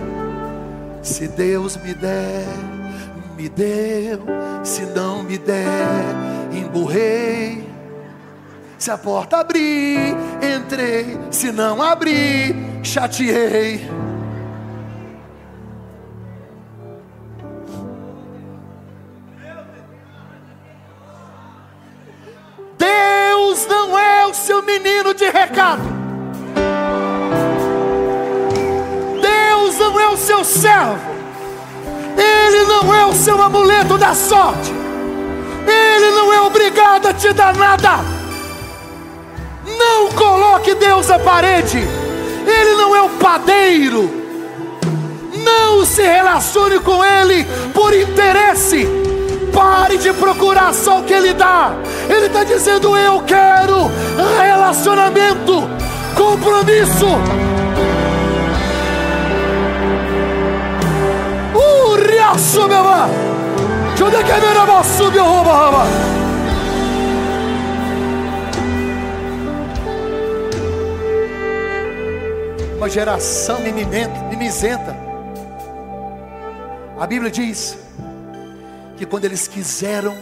Se 1.03 1.27
Deus 1.29 1.77
me 1.77 1.95
der, 1.95 2.47
me 3.37 3.49
deu. 3.49 4.21
Se 4.65 4.83
não 4.87 5.23
me 5.23 5.37
der, 5.37 5.67
emburrei. 6.53 7.69
Se 8.79 8.91
a 8.91 8.99
porta 8.99 9.39
abrir, 9.39 10.15
entrei. 10.43 11.19
Se 11.31 11.51
não 11.51 11.83
abrir, 11.83 12.55
chateei. 12.83 14.04
Seu 24.35 24.63
menino 24.63 25.15
de 25.15 25.25
recado. 25.31 25.83
Deus 29.21 29.79
não 29.79 30.01
é 30.01 30.09
o 30.09 30.17
seu 30.17 30.45
servo. 30.45 31.15
Ele 32.17 32.65
não 32.65 32.95
é 32.95 33.07
o 33.07 33.13
seu 33.15 33.41
amuleto 33.41 33.97
da 33.97 34.15
sorte. 34.15 34.73
Ele 35.67 36.11
não 36.11 36.33
é 36.33 36.41
obrigado 36.41 37.07
a 37.07 37.15
te 37.15 37.33
dar 37.33 37.55
nada. 37.57 38.01
Não 39.67 40.11
coloque 40.13 40.75
Deus 40.75 41.11
à 41.11 41.19
parede. 41.19 41.79
Ele 41.79 42.75
não 42.75 42.95
é 42.95 43.03
o 43.03 43.11
padeiro. 43.11 44.11
Não 45.45 45.85
se 45.85 46.03
relacione 46.03 46.81
com 46.81 47.05
Ele 47.05 47.47
por 47.73 47.95
interesse. 47.95 48.87
Pare 49.53 49.97
de 49.97 50.13
procurar 50.13 50.75
só 50.75 50.99
o 50.99 51.05
que 51.05 51.13
Ele 51.13 51.33
dá. 51.33 51.73
Ele 52.09 52.27
está 52.27 52.45
dizendo: 52.45 52.97
Eu 52.97 53.23
quero 53.23 53.91
relacionamento, 54.41 55.69
compromisso. 56.17 57.07
Uriaço, 61.93 62.69
meu 62.69 62.77
irmão. 62.79 63.11
Onde 64.07 64.17
é 64.17 64.23
que 64.23 64.33
irmão? 64.33 64.85
Subiu. 64.85 65.25
Uma 72.77 72.91
geração 72.91 73.61
mimizenta. 73.61 74.95
A 77.01 77.07
Bíblia 77.07 77.31
diz 77.31 77.79
que 78.97 79.07
quando 79.07 79.25
eles 79.25 79.49
quiseram 79.49 80.15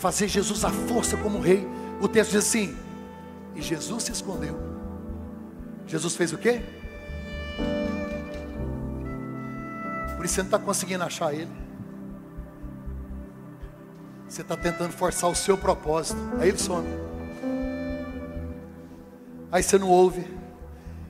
fazer 0.00 0.28
Jesus 0.28 0.64
à 0.64 0.70
força 0.70 1.16
como 1.18 1.38
rei, 1.38 1.66
o 2.00 2.08
texto 2.08 2.32
diz 2.32 2.46
assim: 2.46 2.74
e 3.54 3.60
Jesus 3.60 4.04
se 4.04 4.12
escondeu. 4.12 4.58
Jesus 5.86 6.16
fez 6.16 6.32
o 6.32 6.38
quê? 6.38 6.62
Por 10.16 10.24
isso 10.24 10.34
você 10.34 10.40
não 10.40 10.46
está 10.46 10.58
conseguindo 10.58 11.04
achar 11.04 11.34
ele. 11.34 11.50
Você 14.28 14.42
está 14.42 14.56
tentando 14.56 14.92
forçar 14.92 15.28
o 15.28 15.34
seu 15.34 15.58
propósito. 15.58 16.18
Aí 16.38 16.48
ele 16.48 16.58
some. 16.58 16.88
Aí 19.50 19.62
você 19.62 19.78
não 19.78 19.88
ouve. 19.88 20.24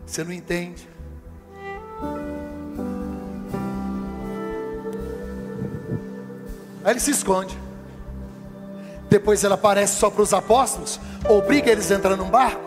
Você 0.06 0.24
não 0.24 0.32
entende. 0.32 0.88
Aí 6.82 6.92
ele 6.92 7.00
se 7.00 7.10
esconde. 7.10 7.69
Depois 9.10 9.42
ele 9.42 9.52
aparece 9.52 9.96
só 9.96 10.08
para 10.08 10.22
os 10.22 10.32
apóstolos, 10.32 11.00
obriga 11.28 11.68
eles 11.68 11.90
a 11.90 11.96
entrar 11.96 12.16
num 12.16 12.30
barco. 12.30 12.62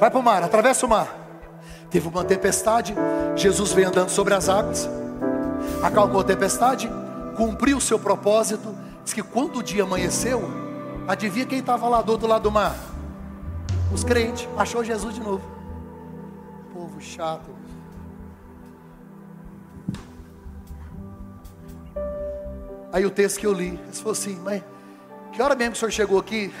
Vai 0.00 0.10
para 0.10 0.18
o 0.18 0.22
mar, 0.22 0.42
atravessa 0.42 0.84
o 0.84 0.88
mar. 0.88 1.16
Teve 1.88 2.08
uma 2.08 2.24
tempestade, 2.24 2.92
Jesus 3.36 3.72
veio 3.72 3.86
andando 3.86 4.08
sobre 4.08 4.34
as 4.34 4.48
águas, 4.48 4.90
acalmou 5.80 6.20
a 6.20 6.24
tempestade, 6.24 6.90
cumpriu 7.36 7.76
o 7.76 7.80
seu 7.80 8.00
propósito. 8.00 8.74
Diz 9.04 9.12
que 9.12 9.22
quando 9.22 9.60
o 9.60 9.62
dia 9.62 9.84
amanheceu, 9.84 10.42
adivinha 11.06 11.46
quem 11.46 11.60
estava 11.60 11.88
lá 11.88 12.02
do 12.02 12.10
outro 12.10 12.26
lado 12.26 12.42
do 12.42 12.50
mar? 12.50 12.74
Os 13.92 14.02
crentes, 14.02 14.48
achou 14.58 14.82
Jesus 14.82 15.14
de 15.14 15.20
novo. 15.20 15.48
Povo 16.72 17.00
chato. 17.00 17.54
Aí 22.92 23.06
o 23.06 23.10
texto 23.10 23.38
que 23.38 23.46
eu 23.46 23.52
li, 23.52 23.78
eles 23.84 23.98
falou 23.98 24.12
assim, 24.12 24.36
mas 24.42 24.62
que 25.34 25.42
hora 25.42 25.56
mesmo 25.56 25.72
que 25.72 25.76
o 25.76 25.80
senhor 25.80 25.90
chegou 25.90 26.18
aqui? 26.18 26.52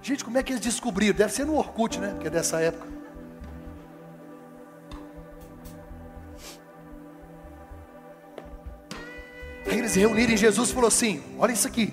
Gente, 0.00 0.24
como 0.24 0.38
é 0.38 0.42
que 0.42 0.52
eles 0.52 0.60
descobriram? 0.60 1.16
Deve 1.16 1.32
ser 1.32 1.44
no 1.44 1.56
Orkut, 1.56 1.98
né? 1.98 2.16
Que 2.20 2.28
é 2.28 2.30
dessa 2.30 2.60
época. 2.60 2.86
Aí 9.66 9.78
eles 9.78 9.94
reuniram 9.94 10.32
em 10.32 10.36
Jesus 10.36 10.70
e 10.70 10.74
falou 10.74 10.88
assim: 10.88 11.22
Olha 11.38 11.52
isso 11.52 11.66
aqui. 11.66 11.92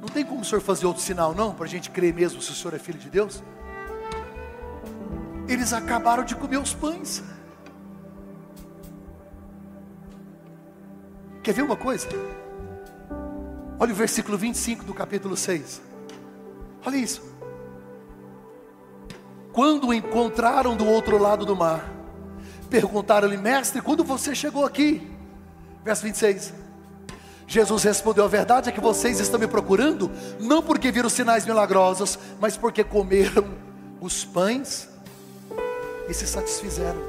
Não 0.00 0.08
tem 0.08 0.24
como 0.24 0.40
o 0.40 0.44
senhor 0.44 0.62
fazer 0.62 0.86
outro 0.86 1.02
sinal, 1.02 1.34
não, 1.34 1.54
para 1.54 1.66
a 1.66 1.68
gente 1.68 1.90
crer 1.90 2.12
mesmo 2.12 2.40
se 2.40 2.50
o 2.50 2.54
senhor 2.54 2.74
é 2.74 2.78
filho 2.78 2.98
de 2.98 3.10
Deus? 3.10 3.42
Eles 5.46 5.72
acabaram 5.72 6.24
de 6.24 6.34
comer 6.34 6.56
os 6.56 6.72
pães. 6.72 7.22
Quer 11.42 11.52
ver 11.52 11.62
uma 11.62 11.76
coisa? 11.76 12.08
Olha 13.80 13.94
o 13.94 13.96
versículo 13.96 14.36
25 14.36 14.84
do 14.84 14.92
capítulo 14.92 15.34
6. 15.34 15.80
Olha 16.84 16.96
isso. 16.98 17.22
Quando 19.54 19.88
o 19.88 19.94
encontraram 19.94 20.76
do 20.76 20.86
outro 20.86 21.16
lado 21.16 21.46
do 21.46 21.56
mar, 21.56 21.90
perguntaram-lhe, 22.68 23.38
mestre, 23.38 23.80
quando 23.80 24.04
você 24.04 24.34
chegou 24.34 24.66
aqui? 24.66 25.10
Verso 25.82 26.02
26. 26.02 26.52
Jesus 27.46 27.82
respondeu: 27.82 28.26
A 28.26 28.28
verdade 28.28 28.68
é 28.68 28.72
que 28.72 28.82
vocês 28.82 29.18
estão 29.18 29.40
me 29.40 29.48
procurando, 29.48 30.10
não 30.38 30.62
porque 30.62 30.92
viram 30.92 31.08
sinais 31.08 31.46
milagrosos, 31.46 32.18
mas 32.38 32.58
porque 32.58 32.84
comeram 32.84 33.56
os 33.98 34.26
pães 34.26 34.90
e 36.06 36.12
se 36.12 36.26
satisfizeram. 36.26 37.00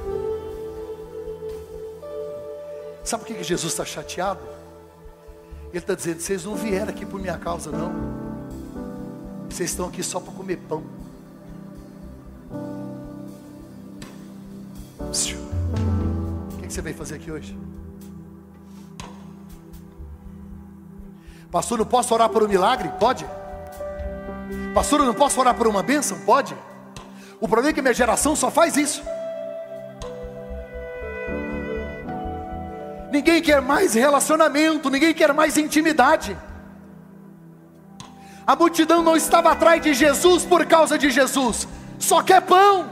Sabe 3.04 3.24
por 3.24 3.36
que 3.36 3.44
Jesus 3.44 3.74
está 3.74 3.84
chateado? 3.84 4.51
Ele 5.72 5.78
está 5.78 5.94
dizendo: 5.94 6.20
vocês 6.20 6.44
não 6.44 6.54
vieram 6.54 6.90
aqui 6.90 7.06
por 7.06 7.18
minha 7.18 7.38
causa, 7.38 7.70
não. 7.70 7.92
Vocês 9.48 9.70
estão 9.70 9.88
aqui 9.88 10.02
só 10.02 10.20
para 10.20 10.32
comer 10.32 10.58
pão. 10.68 10.82
O 14.98 16.56
que, 16.60 16.72
você 16.72 16.82
veio 16.82 16.96
fazer 16.96 17.16
aqui 17.16 17.30
hoje? 17.30 17.58
Pastor, 21.50 21.78
não 21.78 21.84
posso 21.84 22.14
orar 22.14 22.28
por 22.28 22.42
um 22.42 22.48
milagre? 22.48 22.90
Pode. 22.98 23.26
Pastor, 24.74 25.00
eu 25.00 25.06
não 25.06 25.14
posso 25.14 25.38
orar 25.38 25.54
por 25.54 25.66
uma 25.66 25.82
bênção? 25.82 26.18
Pode. 26.20 26.56
O 27.40 27.48
problema 27.48 27.70
é 27.70 27.72
que 27.74 27.82
minha 27.82 27.92
geração 27.92 28.34
só 28.34 28.50
faz 28.50 28.76
isso. 28.76 29.02
Ninguém 33.12 33.42
quer 33.42 33.60
mais 33.60 33.92
relacionamento, 33.92 34.88
ninguém 34.88 35.12
quer 35.12 35.34
mais 35.34 35.58
intimidade. 35.58 36.34
A 38.46 38.56
multidão 38.56 39.02
não 39.02 39.14
estava 39.14 39.52
atrás 39.52 39.82
de 39.82 39.92
Jesus 39.92 40.46
por 40.46 40.64
causa 40.64 40.96
de 40.96 41.10
Jesus, 41.10 41.68
só 41.98 42.22
quer 42.22 42.40
pão. 42.40 42.88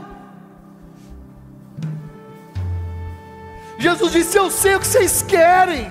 Jesus 3.78 4.12
disse: 4.12 4.36
Eu 4.36 4.50
sei 4.50 4.74
o 4.74 4.80
que 4.80 4.86
vocês 4.86 5.22
querem. 5.22 5.90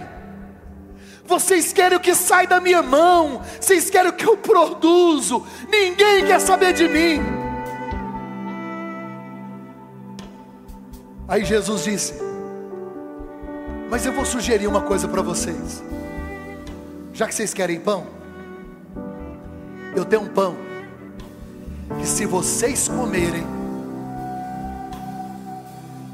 Vocês 1.25 1.73
querem 1.73 1.97
o 1.97 2.01
que 2.01 2.13
sai 2.13 2.45
da 2.45 2.59
minha 2.59 2.83
mão, 2.83 3.41
vocês 3.59 3.89
querem 3.89 4.11
o 4.11 4.13
que 4.13 4.27
eu 4.27 4.37
produzo. 4.37 5.43
Ninguém 5.67 6.23
quer 6.23 6.39
saber 6.39 6.73
de 6.73 6.87
mim. 6.87 7.19
Aí 11.27 11.43
Jesus 11.43 11.83
disse: 11.83 12.28
mas 13.89 14.05
eu 14.05 14.13
vou 14.13 14.25
sugerir 14.25 14.67
uma 14.67 14.81
coisa 14.81 15.07
para 15.07 15.21
vocês. 15.21 15.83
Já 17.11 17.27
que 17.27 17.33
vocês 17.33 17.53
querem 17.53 17.79
pão, 17.79 18.05
eu 19.95 20.05
tenho 20.05 20.21
um 20.21 20.29
pão 20.29 20.55
que 21.99 22.07
se 22.07 22.25
vocês 22.25 22.87
comerem, 22.87 23.45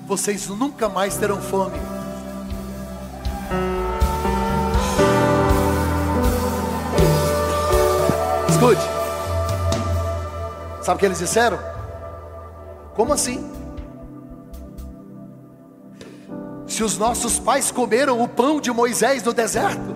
vocês 0.08 0.48
nunca 0.48 0.88
mais 0.88 1.18
terão 1.18 1.42
fome. 1.42 1.78
Escute. 8.50 8.82
Sabe 10.82 10.96
o 10.96 11.00
que 11.00 11.06
eles 11.06 11.20
disseram? 11.20 11.60
Como 12.96 13.12
assim? 13.12 13.55
Se 16.76 16.84
os 16.84 16.98
nossos 16.98 17.40
pais 17.40 17.72
comeram 17.72 18.22
o 18.22 18.28
pão 18.28 18.60
de 18.60 18.70
Moisés 18.70 19.24
no 19.24 19.32
deserto, 19.32 19.96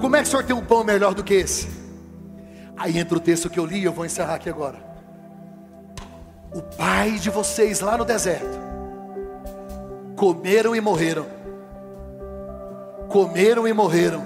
como 0.00 0.16
é 0.16 0.22
que 0.22 0.28
o 0.28 0.30
senhor 0.30 0.42
tem 0.42 0.56
um 0.56 0.64
pão 0.64 0.82
melhor 0.82 1.12
do 1.12 1.22
que 1.22 1.34
esse? 1.34 1.68
Aí 2.74 2.98
entra 2.98 3.18
o 3.18 3.20
texto 3.20 3.50
que 3.50 3.60
eu 3.60 3.66
li, 3.66 3.84
eu 3.84 3.92
vou 3.92 4.06
encerrar 4.06 4.36
aqui 4.36 4.48
agora. 4.48 4.78
O 6.54 6.62
pai 6.62 7.18
de 7.18 7.28
vocês 7.28 7.80
lá 7.80 7.98
no 7.98 8.06
deserto 8.06 8.58
comeram 10.16 10.74
e 10.74 10.80
morreram. 10.80 11.26
Comeram 13.10 13.68
e 13.68 13.72
morreram. 13.74 14.24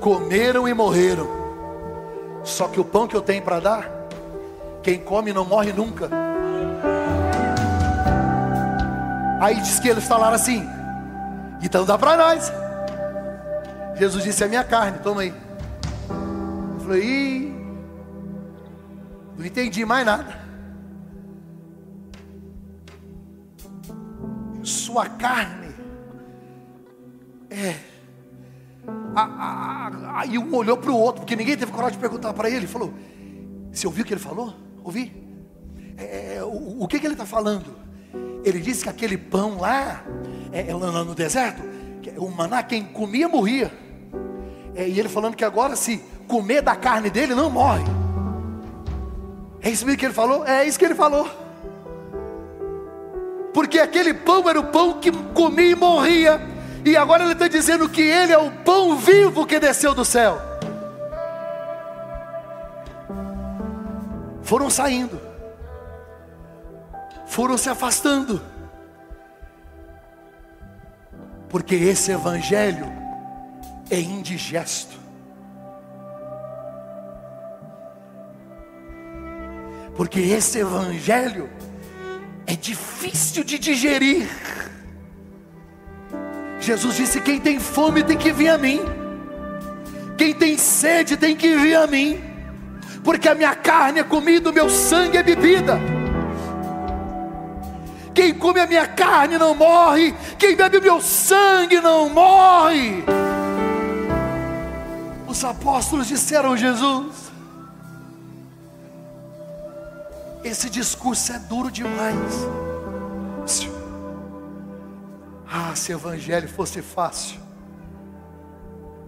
Comeram 0.00 0.66
e 0.66 0.72
morreram. 0.72 1.28
Só 2.42 2.68
que 2.68 2.80
o 2.80 2.84
pão 2.86 3.06
que 3.06 3.14
eu 3.14 3.20
tenho 3.20 3.42
para 3.42 3.60
dar, 3.60 3.90
quem 4.82 4.98
come 4.98 5.30
não 5.30 5.44
morre 5.44 5.74
nunca. 5.74 6.08
Aí 9.44 9.60
diz 9.60 9.78
que 9.78 9.88
eles 9.88 10.04
falaram 10.04 10.36
assim: 10.36 10.66
então 11.62 11.84
dá 11.84 11.98
para 11.98 12.16
nós. 12.16 12.50
Jesus 13.94 14.24
disse: 14.24 14.42
é 14.42 14.48
minha 14.48 14.64
carne, 14.64 15.00
toma 15.00 15.20
aí. 15.20 15.34
Eu 16.72 16.80
falei: 16.80 17.02
Ih, 17.04 17.54
não 19.36 19.44
entendi 19.44 19.84
mais 19.84 20.06
nada. 20.06 20.42
Sua 24.62 25.10
carne 25.10 25.74
é. 27.50 27.76
Aí 30.14 30.38
um 30.38 30.54
olhou 30.54 30.78
para 30.78 30.90
o 30.90 30.96
outro, 30.96 31.20
porque 31.20 31.36
ninguém 31.36 31.54
teve 31.54 31.70
coragem 31.70 31.98
de 31.98 32.00
perguntar 32.00 32.32
para 32.32 32.48
ele. 32.48 32.60
Ele 32.60 32.66
falou: 32.66 32.94
Você 33.70 33.86
ouviu 33.86 34.04
o 34.04 34.06
que 34.06 34.14
ele 34.14 34.20
falou? 34.20 34.54
Ouvi? 34.82 35.22
É, 35.98 36.36
é 36.36 36.42
o, 36.42 36.82
o 36.82 36.88
que, 36.88 36.98
que 36.98 37.06
ele 37.06 37.12
está 37.12 37.26
falando? 37.26 37.83
Ele 38.44 38.60
disse 38.60 38.82
que 38.84 38.90
aquele 38.90 39.16
pão 39.16 39.58
lá, 39.58 40.04
é, 40.52 40.68
é, 40.68 40.74
lá 40.74 41.02
no 41.02 41.14
deserto, 41.14 41.62
o 42.18 42.28
maná, 42.30 42.62
quem 42.62 42.84
comia 42.84 43.26
morria. 43.26 43.72
É, 44.74 44.86
e 44.86 45.00
ele 45.00 45.08
falando 45.08 45.34
que 45.34 45.44
agora, 45.44 45.74
se 45.74 46.02
comer 46.28 46.60
da 46.60 46.76
carne 46.76 47.08
dele, 47.08 47.34
não 47.34 47.48
morre. 47.48 47.84
É 49.62 49.70
isso 49.70 49.86
mesmo 49.86 49.98
que 49.98 50.04
ele 50.04 50.12
falou? 50.12 50.46
É 50.46 50.66
isso 50.66 50.78
que 50.78 50.84
ele 50.84 50.94
falou. 50.94 51.26
Porque 53.54 53.78
aquele 53.78 54.12
pão 54.12 54.46
era 54.48 54.60
o 54.60 54.64
pão 54.64 55.00
que 55.00 55.10
comia 55.32 55.70
e 55.70 55.74
morria. 55.74 56.40
E 56.84 56.96
agora 56.98 57.22
ele 57.22 57.32
está 57.32 57.48
dizendo 57.48 57.88
que 57.88 58.02
ele 58.02 58.32
é 58.32 58.38
o 58.38 58.50
pão 58.50 58.96
vivo 58.96 59.46
que 59.46 59.58
desceu 59.58 59.94
do 59.94 60.04
céu. 60.04 60.38
Foram 64.42 64.68
saindo 64.68 65.18
foram 67.26 67.56
se 67.56 67.68
afastando. 67.68 68.40
Porque 71.48 71.74
esse 71.74 72.10
evangelho 72.10 72.86
é 73.90 74.00
indigesto. 74.00 74.98
Porque 79.96 80.20
esse 80.20 80.58
evangelho 80.58 81.48
é 82.46 82.56
difícil 82.56 83.44
de 83.44 83.58
digerir. 83.58 84.28
Jesus 86.60 86.96
disse: 86.96 87.20
quem 87.20 87.38
tem 87.38 87.60
fome 87.60 88.02
tem 88.02 88.16
que 88.16 88.32
vir 88.32 88.48
a 88.48 88.58
mim. 88.58 88.80
Quem 90.18 90.34
tem 90.34 90.58
sede 90.58 91.16
tem 91.16 91.36
que 91.36 91.56
vir 91.56 91.76
a 91.76 91.86
mim. 91.86 92.20
Porque 93.04 93.28
a 93.28 93.34
minha 93.34 93.54
carne 93.54 94.00
é 94.00 94.04
comida, 94.04 94.50
o 94.50 94.52
meu 94.52 94.68
sangue 94.68 95.18
é 95.18 95.22
bebida. 95.22 95.93
Quem 98.24 98.32
come 98.32 98.58
a 98.58 98.66
minha 98.66 98.86
carne 98.88 99.36
não 99.36 99.54
morre, 99.54 100.14
quem 100.38 100.56
bebe 100.56 100.78
o 100.78 100.82
meu 100.82 100.98
sangue 100.98 101.78
não 101.78 102.08
morre. 102.08 103.04
Os 105.28 105.44
apóstolos 105.44 106.06
disseram 106.06 106.56
Jesus. 106.56 107.30
Esse 110.42 110.70
discurso 110.70 111.32
é 111.34 111.38
duro 111.38 111.70
demais. 111.70 112.46
Ah, 115.46 115.74
se 115.74 115.92
o 115.92 115.98
evangelho 115.98 116.48
fosse 116.48 116.80
fácil. 116.80 117.38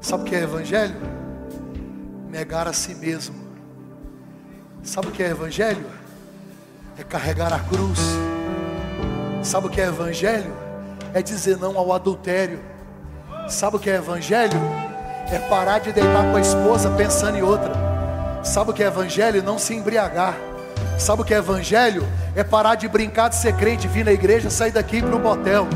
Sabe 0.03 0.25
o 0.25 0.27
que 0.27 0.35
é 0.35 0.43
evangelho? 0.43 1.01
Negar 2.29 2.69
a 2.69 2.75
si 2.75 2.95
mesmo. 2.95 3.35
Sabe 4.83 5.09
o 5.09 5.11
que 5.11 5.23
é 5.23 5.31
evangelho? 5.31 5.87
É 6.99 7.03
carregar 7.03 7.51
a 7.55 7.61
cruz 7.61 8.36
Sabe 9.47 9.69
o 9.69 9.71
que 9.71 9.81
é 9.81 9.87
evangelho? 9.87 10.53
É 11.15 11.23
dizer 11.23 11.57
não 11.57 11.79
ao 11.79 11.93
adultério. 11.93 12.59
Sabe 13.49 13.77
o 13.77 13.79
que 13.79 13.89
é 13.89 13.95
evangelho? 13.95 14.61
É 15.31 15.39
parar 15.39 15.79
de 15.79 15.93
deitar 15.93 16.25
com 16.33 16.37
a 16.37 16.41
esposa 16.41 16.91
pensando 16.91 17.39
em 17.39 17.43
outra. 17.43 17.73
Sabe 18.43 18.73
o 18.73 18.75
que 18.75 18.83
é 18.83 18.89
evangelho? 18.89 19.45
Não 19.45 19.57
se 19.57 19.73
embriagar. 19.73 20.35
Sabe 20.99 21.23
o 21.23 21.25
que 21.25 21.33
é 21.33 21.37
evangelho? 21.37 22.05
É 22.35 22.43
parar 22.43 22.75
de 22.75 22.89
brincar 22.89 23.29
de 23.29 23.37
ser 23.37 23.55
crente, 23.55 23.87
vir 23.87 24.05
na 24.05 24.11
igreja, 24.11 24.51
sair 24.51 24.73
daqui 24.73 25.01
para 25.01 25.15
o 25.15 25.21
motel. 25.21 25.69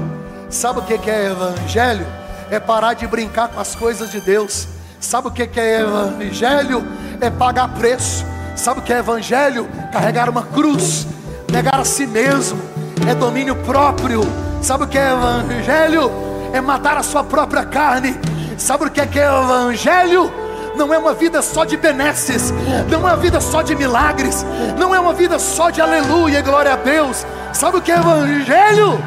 Sabe 0.51 0.81
o 0.81 0.83
que 0.83 1.09
é 1.09 1.27
evangelho? 1.27 2.07
É 2.51 2.59
parar 2.59 2.95
de 2.95 3.07
brincar 3.07 3.51
com 3.51 3.61
as 3.61 3.77
coisas 3.77 4.11
de 4.11 4.21
Deus. 4.21 4.67
Sabe 4.99 5.29
o 5.29 5.31
que 5.31 5.49
é 5.61 5.81
evangelho? 5.81 6.85
É 7.21 7.31
pagar 7.31 7.73
preço. 7.75 8.27
Sabe 8.57 8.81
o 8.81 8.83
que 8.83 8.93
é 8.93 8.99
evangelho? 8.99 9.69
Carregar 9.93 10.29
uma 10.29 10.43
cruz, 10.43 11.07
negar 11.49 11.79
a 11.79 11.85
si 11.85 12.05
mesmo 12.05 12.70
é 13.09 13.15
domínio 13.15 13.57
próprio. 13.57 14.23
Sabe 14.63 14.85
o 14.85 14.87
que 14.87 14.99
é 14.99 15.13
evangelho? 15.13 16.11
É 16.53 16.61
matar 16.61 16.97
a 16.97 17.03
sua 17.03 17.25
própria 17.25 17.65
carne. 17.65 18.19
Sabe 18.59 18.85
o 18.85 18.91
que 18.91 19.01
é, 19.01 19.07
que 19.07 19.19
é 19.19 19.27
evangelho? 19.27 20.31
Não 20.77 20.93
é 20.93 20.99
uma 20.99 21.15
vida 21.15 21.43
só 21.43 21.65
de 21.65 21.77
benesses, 21.77 22.53
não 22.89 23.01
é 23.01 23.13
uma 23.13 23.17
vida 23.17 23.41
só 23.41 23.61
de 23.61 23.75
milagres, 23.75 24.47
não 24.79 24.95
é 24.95 25.01
uma 25.01 25.13
vida 25.13 25.39
só 25.39 25.69
de 25.69 25.81
aleluia 25.81 26.39
e 26.39 26.43
glória 26.43 26.73
a 26.73 26.77
Deus. 26.77 27.27
Sabe 27.53 27.79
o 27.79 27.83
que 27.83 27.91
é 27.91 27.97
evangelho? 27.97 28.99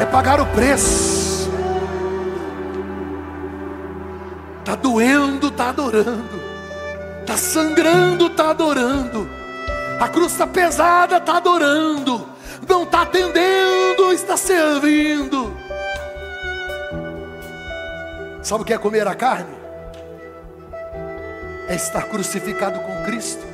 É 0.00 0.04
pagar 0.04 0.40
o 0.40 0.46
preço. 0.46 1.50
Tá 4.64 4.74
doendo, 4.74 5.50
tá 5.50 5.70
adorando. 5.70 6.40
Tá 7.24 7.36
sangrando, 7.36 8.28
tá 8.30 8.50
adorando. 8.50 9.28
A 9.98 10.08
cruz 10.08 10.32
está 10.32 10.46
pesada, 10.46 11.18
tá 11.18 11.38
adorando 11.38 12.35
está 12.96 13.02
atendendo, 13.02 14.12
está 14.12 14.36
servindo. 14.38 15.54
Sabe 18.42 18.62
o 18.62 18.64
que 18.64 18.72
é 18.72 18.78
comer 18.78 19.06
a 19.06 19.14
carne? 19.14 19.54
É 21.68 21.74
estar 21.74 22.08
crucificado 22.08 22.80
com 22.80 23.04
Cristo. 23.04 23.44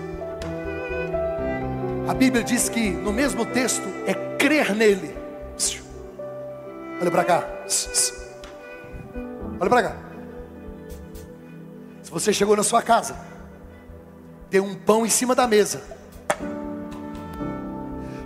A 2.07 2.15
Bíblia 2.15 2.45
diz 2.45 2.69
que 2.69 2.91
no 2.91 3.13
mesmo 3.13 3.45
texto 3.45 3.83
é 4.07 4.15
crer 4.37 4.75
nele. 4.77 5.17
Olha 7.01 7.11
para 7.11 7.25
cá. 7.25 7.45
Olha 9.59 9.71
para 9.71 9.83
cá. 9.83 9.97
Se 12.03 12.11
você 12.13 12.33
chegou 12.33 12.57
na 12.57 12.63
sua 12.63 12.81
casa, 12.81 13.17
tem 14.49 14.61
um 14.61 14.77
pão 14.77 15.05
em 15.05 15.11
cima 15.11 15.35
da 15.35 15.49
mesa 15.49 16.02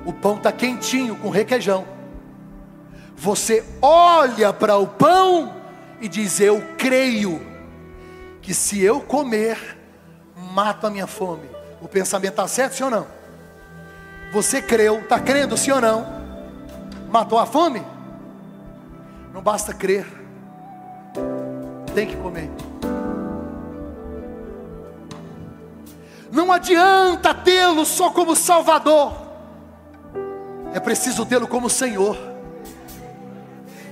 o 0.06 0.12
pão 0.12 0.36
está 0.36 0.52
quentinho 0.52 1.16
com 1.16 1.28
requeijão. 1.28 1.84
Você 3.16 3.64
olha 3.82 4.52
para 4.52 4.76
o 4.76 4.86
pão 4.86 5.52
e 6.00 6.08
diz: 6.08 6.38
Eu 6.40 6.62
creio 6.78 7.44
que 8.40 8.54
se 8.54 8.80
eu 8.80 9.00
comer, 9.00 9.76
mato 10.52 10.86
a 10.86 10.90
minha 10.90 11.08
fome. 11.08 11.50
O 11.82 11.88
pensamento 11.88 12.30
está 12.30 12.46
certo, 12.46 12.74
sim 12.74 12.84
ou 12.84 12.90
não? 12.90 13.06
Você 14.32 14.62
creu, 14.62 15.00
está 15.00 15.18
crendo, 15.18 15.56
sim 15.56 15.72
ou 15.72 15.80
não? 15.80 16.06
Matou 17.10 17.38
a 17.38 17.46
fome? 17.46 17.82
Não 19.34 19.42
basta 19.42 19.74
crer, 19.74 20.06
tem 21.94 22.06
que 22.06 22.16
comer. 22.16 22.50
Não 26.30 26.52
adianta 26.52 27.34
tê-lo 27.34 27.84
só 27.84 28.10
como 28.10 28.36
Salvador 28.36 29.25
é 30.76 30.80
preciso 30.80 31.24
tê-lo 31.24 31.48
como 31.48 31.70
Senhor. 31.70 32.18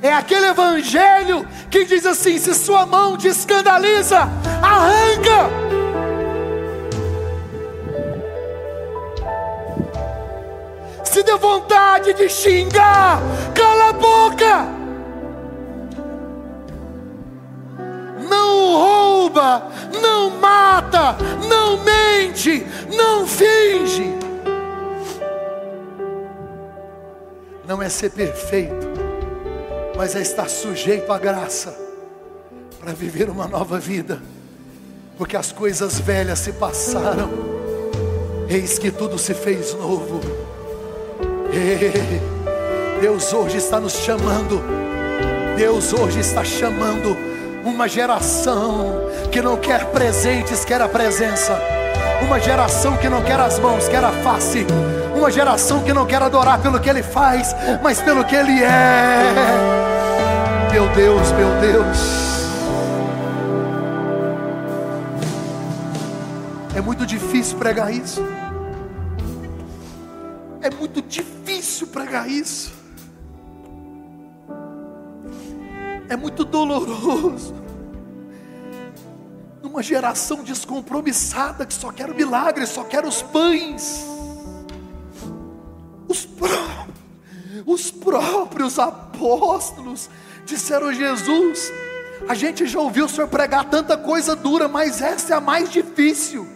É 0.03 0.13
aquele 0.13 0.49
evangelho 0.49 1.49
que 1.71 1.87
diz 1.87 2.05
assim: 2.05 2.39
se 2.39 2.55
sua 2.55 2.85
mão 2.85 3.17
te 3.17 3.27
escandaliza, 3.27 4.29
arranca. 4.63 5.49
Se 11.03 11.23
deu 11.23 11.39
vontade 11.39 12.13
de 12.13 12.29
xingar, 12.29 13.19
cala 13.55 13.89
a 13.89 13.93
boca. 13.95 14.69
Não 18.29 18.77
rouba, 18.77 19.63
não 20.03 20.31
mata 20.39 21.17
finge. 23.35 24.15
Não 27.67 27.83
é 27.83 27.89
ser 27.89 28.11
perfeito, 28.11 28.87
mas 29.97 30.15
é 30.15 30.21
estar 30.21 30.49
sujeito 30.49 31.11
à 31.11 31.19
graça 31.19 31.75
para 32.79 32.93
viver 32.93 33.31
uma 33.31 33.49
nova 33.49 33.79
vida, 33.79 34.21
porque 35.17 35.37
as 35.37 35.51
coisas 35.51 35.99
velhas 35.99 36.41
se 36.41 36.53
passaram, 36.53 37.31
eis 38.49 38.79
que 38.79 38.91
tudo 38.91 39.19
se 39.19 39.33
fez 39.33 39.73
novo. 39.73 40.21
Deus 43.01 43.33
hoje 43.33 43.57
está 43.57 43.81
nos 43.81 43.95
chamando, 43.95 44.61
Deus 45.57 45.93
hoje 45.95 46.21
está 46.21 46.45
chamando 46.45 47.17
uma 47.65 47.89
geração 47.89 49.09
que 49.33 49.41
não 49.41 49.57
quer 49.57 49.87
presentes, 49.87 50.65
quer 50.65 50.83
a 50.83 50.89
presença. 50.89 51.59
Uma 52.23 52.39
geração 52.39 52.97
que 52.97 53.09
não 53.09 53.23
quer 53.23 53.41
as 53.41 53.59
mãos, 53.59 53.89
quer 53.89 54.05
a 54.05 54.13
face. 54.23 54.67
Uma 55.25 55.31
geração 55.31 55.83
que 55.83 55.91
não 55.91 56.05
quer 56.05 56.21
adorar 56.21 56.61
pelo 56.61 56.79
que 56.79 56.87
ele 56.87 57.03
faz, 57.03 57.57
mas 57.83 57.99
pelo 57.99 58.27
que 58.27 58.37
ele 58.37 58.63
é. 58.63 59.33
Meu 60.71 60.87
Deus, 60.95 61.33
meu 61.33 61.49
Deus. 61.63 61.99
É 66.77 66.81
muito 66.83 67.07
difícil 67.07 67.57
pregar 67.57 67.91
isso. 67.91 68.23
É 70.61 70.69
muito 70.69 71.01
difícil 71.01 71.87
pregar 71.87 72.29
isso. 72.29 72.75
É 76.07 76.17
muito 76.19 76.45
doloroso 76.45 77.55
uma 79.63 79.83
geração 79.83 80.45
descompromissada 80.45 81.65
que 81.65 81.73
só 81.73 81.91
quer 81.91 82.11
o 82.11 82.15
milagre, 82.15 82.67
só 82.67 82.85
quer 82.85 83.07
os 83.07 83.23
pães. 83.23 84.14
Os, 86.15 86.25
pró 86.25 86.87
os 87.67 87.91
próprios 87.91 88.79
apóstolos 88.79 90.09
disseram 90.47 90.93
Jesus: 90.93 91.73
A 92.29 92.35
gente 92.35 92.67
já 92.67 92.79
ouviu 92.79 93.07
o 93.07 93.09
Senhor 93.09 93.27
pregar 93.27 93.65
tanta 93.69 93.97
coisa 93.97 94.37
dura, 94.37 94.69
mas 94.69 95.03
essa 95.03 95.35
é 95.35 95.37
a 95.37 95.41
mais 95.41 95.69
difícil. 95.71 96.47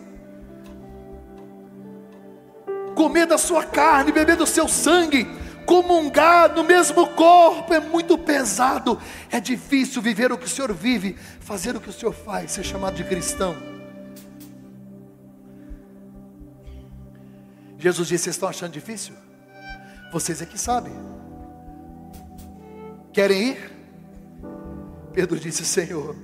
Comer 2.95 3.27
da 3.27 3.37
sua 3.37 3.65
carne, 3.65 4.13
beber 4.13 4.37
do 4.37 4.47
seu 4.47 4.69
sangue, 4.69 5.27
comungar 5.67 6.55
no 6.55 6.63
mesmo 6.63 7.09
corpo 7.09 7.75
é 7.75 7.81
muito 7.81 8.17
pesado. 8.17 9.01
É 9.29 9.41
difícil 9.41 10.01
viver 10.01 10.31
o 10.31 10.39
que 10.39 10.47
o 10.47 10.49
Senhor 10.49 10.73
vive, 10.73 11.17
fazer 11.41 11.75
o 11.75 11.81
que 11.81 11.91
o 11.91 11.93
Senhor 11.93 12.13
faz, 12.13 12.53
ser 12.53 12.63
chamado 12.63 12.95
de 12.95 13.03
cristão. 13.03 13.57
Jesus 17.77 18.07
disse: 18.07 18.25
Vocês 18.25 18.37
estão 18.37 18.49
achando 18.49 18.73
difícil? 18.73 19.28
Vocês 20.11 20.41
é 20.41 20.47
que 20.47 20.59
sabem. 20.59 20.93
Querem 23.13 23.51
ir? 23.51 23.73
Pedro 25.13 25.39
disse: 25.39 25.65
Senhor, 25.65 26.17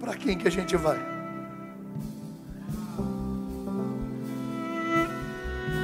para 0.00 0.14
quem 0.14 0.36
que 0.36 0.48
a 0.48 0.50
gente 0.50 0.76
vai? 0.76 0.98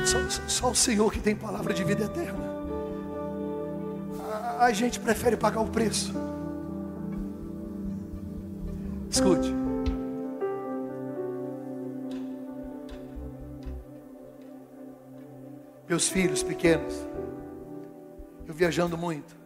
Só, 0.05 0.19
só 0.49 0.71
o 0.71 0.75
Senhor 0.75 1.13
que 1.13 1.21
tem 1.21 1.37
palavra 1.37 1.75
de 1.75 1.85
vida 1.85 2.05
eterna. 2.05 2.39
A, 4.59 4.65
a 4.65 4.73
gente 4.73 4.99
prefere 4.99 5.37
pagar 5.37 5.61
o 5.61 5.69
preço. 5.69 6.15
Escute. 9.11 9.58
Meus 15.99 16.11
filhos 16.11 16.45
pequenos, 16.45 16.95
eu 18.47 18.55
viajando 18.55 18.97
muito. 18.97 19.37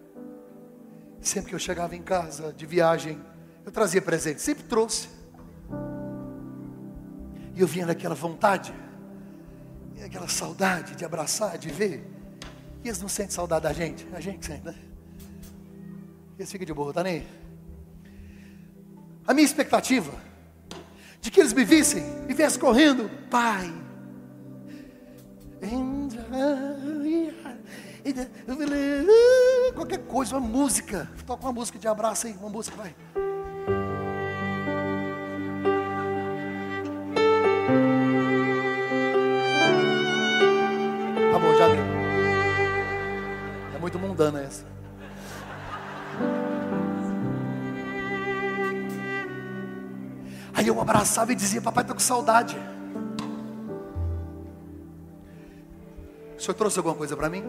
Sempre 1.18 1.48
que 1.48 1.54
eu 1.54 1.58
chegava 1.58 1.96
em 1.96 2.02
casa 2.02 2.52
de 2.52 2.66
viagem, 2.66 3.18
eu 3.64 3.72
trazia 3.72 4.02
presente, 4.02 4.42
sempre 4.42 4.64
trouxe. 4.64 5.08
E 7.54 7.60
eu 7.62 7.66
vinha 7.66 7.86
naquela 7.86 8.14
vontade 8.14 8.70
aquela 10.04 10.28
saudade 10.28 10.94
de 10.94 11.06
abraçar, 11.06 11.56
de 11.56 11.70
ver. 11.70 12.06
E 12.84 12.88
eles 12.88 13.00
não 13.00 13.08
sentem 13.08 13.30
saudade 13.30 13.62
da 13.62 13.72
gente, 13.72 14.06
a 14.12 14.20
gente 14.20 14.44
sente, 14.44 14.62
né? 14.62 14.74
Eles 16.38 16.52
ficam 16.52 16.66
de 16.66 16.74
boa, 16.74 16.92
tá 16.92 17.02
nem? 17.02 17.26
A 19.26 19.32
minha 19.32 19.46
expectativa 19.46 20.12
de 21.18 21.30
que 21.30 21.40
eles 21.40 21.54
me 21.54 21.64
vissem 21.64 22.04
e 22.28 22.34
viessem 22.34 22.60
correndo, 22.60 23.08
Pai. 23.30 23.72
Qualquer 29.74 29.98
coisa, 30.06 30.36
uma 30.36 30.46
música. 30.46 31.08
Toca 31.26 31.42
uma 31.44 31.52
música 31.52 31.78
de 31.78 31.88
abraço 31.88 32.26
aí, 32.26 32.34
uma 32.34 32.48
música, 32.48 32.76
vai. 32.76 32.94
mundana 44.12 44.40
essa. 44.42 44.64
Aí 50.54 50.66
eu 50.66 50.80
abraçava 50.80 51.32
e 51.32 51.34
dizia: 51.34 51.62
Papai, 51.62 51.82
estou 51.82 51.96
com 51.96 52.02
saudade. 52.02 52.56
O 56.42 56.44
senhor 56.44 56.56
trouxe 56.56 56.76
alguma 56.80 56.96
coisa 56.96 57.16
para 57.16 57.28
mim? 57.28 57.44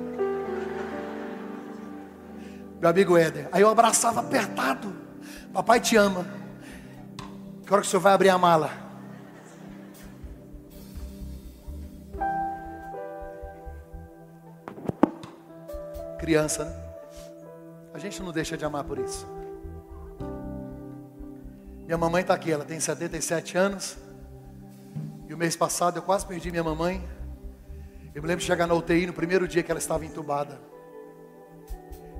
Meu 2.79 2.91
amigo 2.91 3.17
Éder. 3.17 3.49
Aí 3.51 3.63
eu 3.63 3.67
abraçava 3.67 4.19
apertado. 4.19 4.93
Papai 5.51 5.79
te 5.79 5.97
ama. 5.97 6.27
Que 7.65 7.73
hora 7.73 7.81
que 7.81 7.87
o 7.87 7.89
senhor 7.89 8.01
vai 8.01 8.13
abrir 8.13 8.29
a 8.29 8.37
mala? 8.37 8.69
criança, 16.19 16.63
né? 16.63 16.73
A 17.95 17.97
gente 17.97 18.21
não 18.21 18.31
deixa 18.31 18.55
de 18.55 18.63
amar 18.63 18.83
por 18.83 18.99
isso. 18.99 19.27
Minha 21.85 21.97
mamãe 21.97 22.21
está 22.21 22.35
aqui, 22.35 22.51
ela 22.51 22.63
tem 22.63 22.79
77 22.79 23.57
anos. 23.57 23.97
E 25.27 25.33
o 25.33 25.37
mês 25.37 25.55
passado 25.55 25.97
eu 25.97 26.03
quase 26.03 26.27
perdi 26.27 26.51
minha 26.51 26.63
mamãe. 26.63 27.03
Eu 28.13 28.21
me 28.21 28.27
lembro 28.27 28.41
de 28.41 28.45
chegar 28.45 28.67
na 28.67 28.73
UTI 28.73 29.07
no 29.07 29.13
primeiro 29.13 29.47
dia 29.47 29.63
que 29.63 29.71
ela 29.71 29.79
estava 29.79 30.05
entubada. 30.05 30.59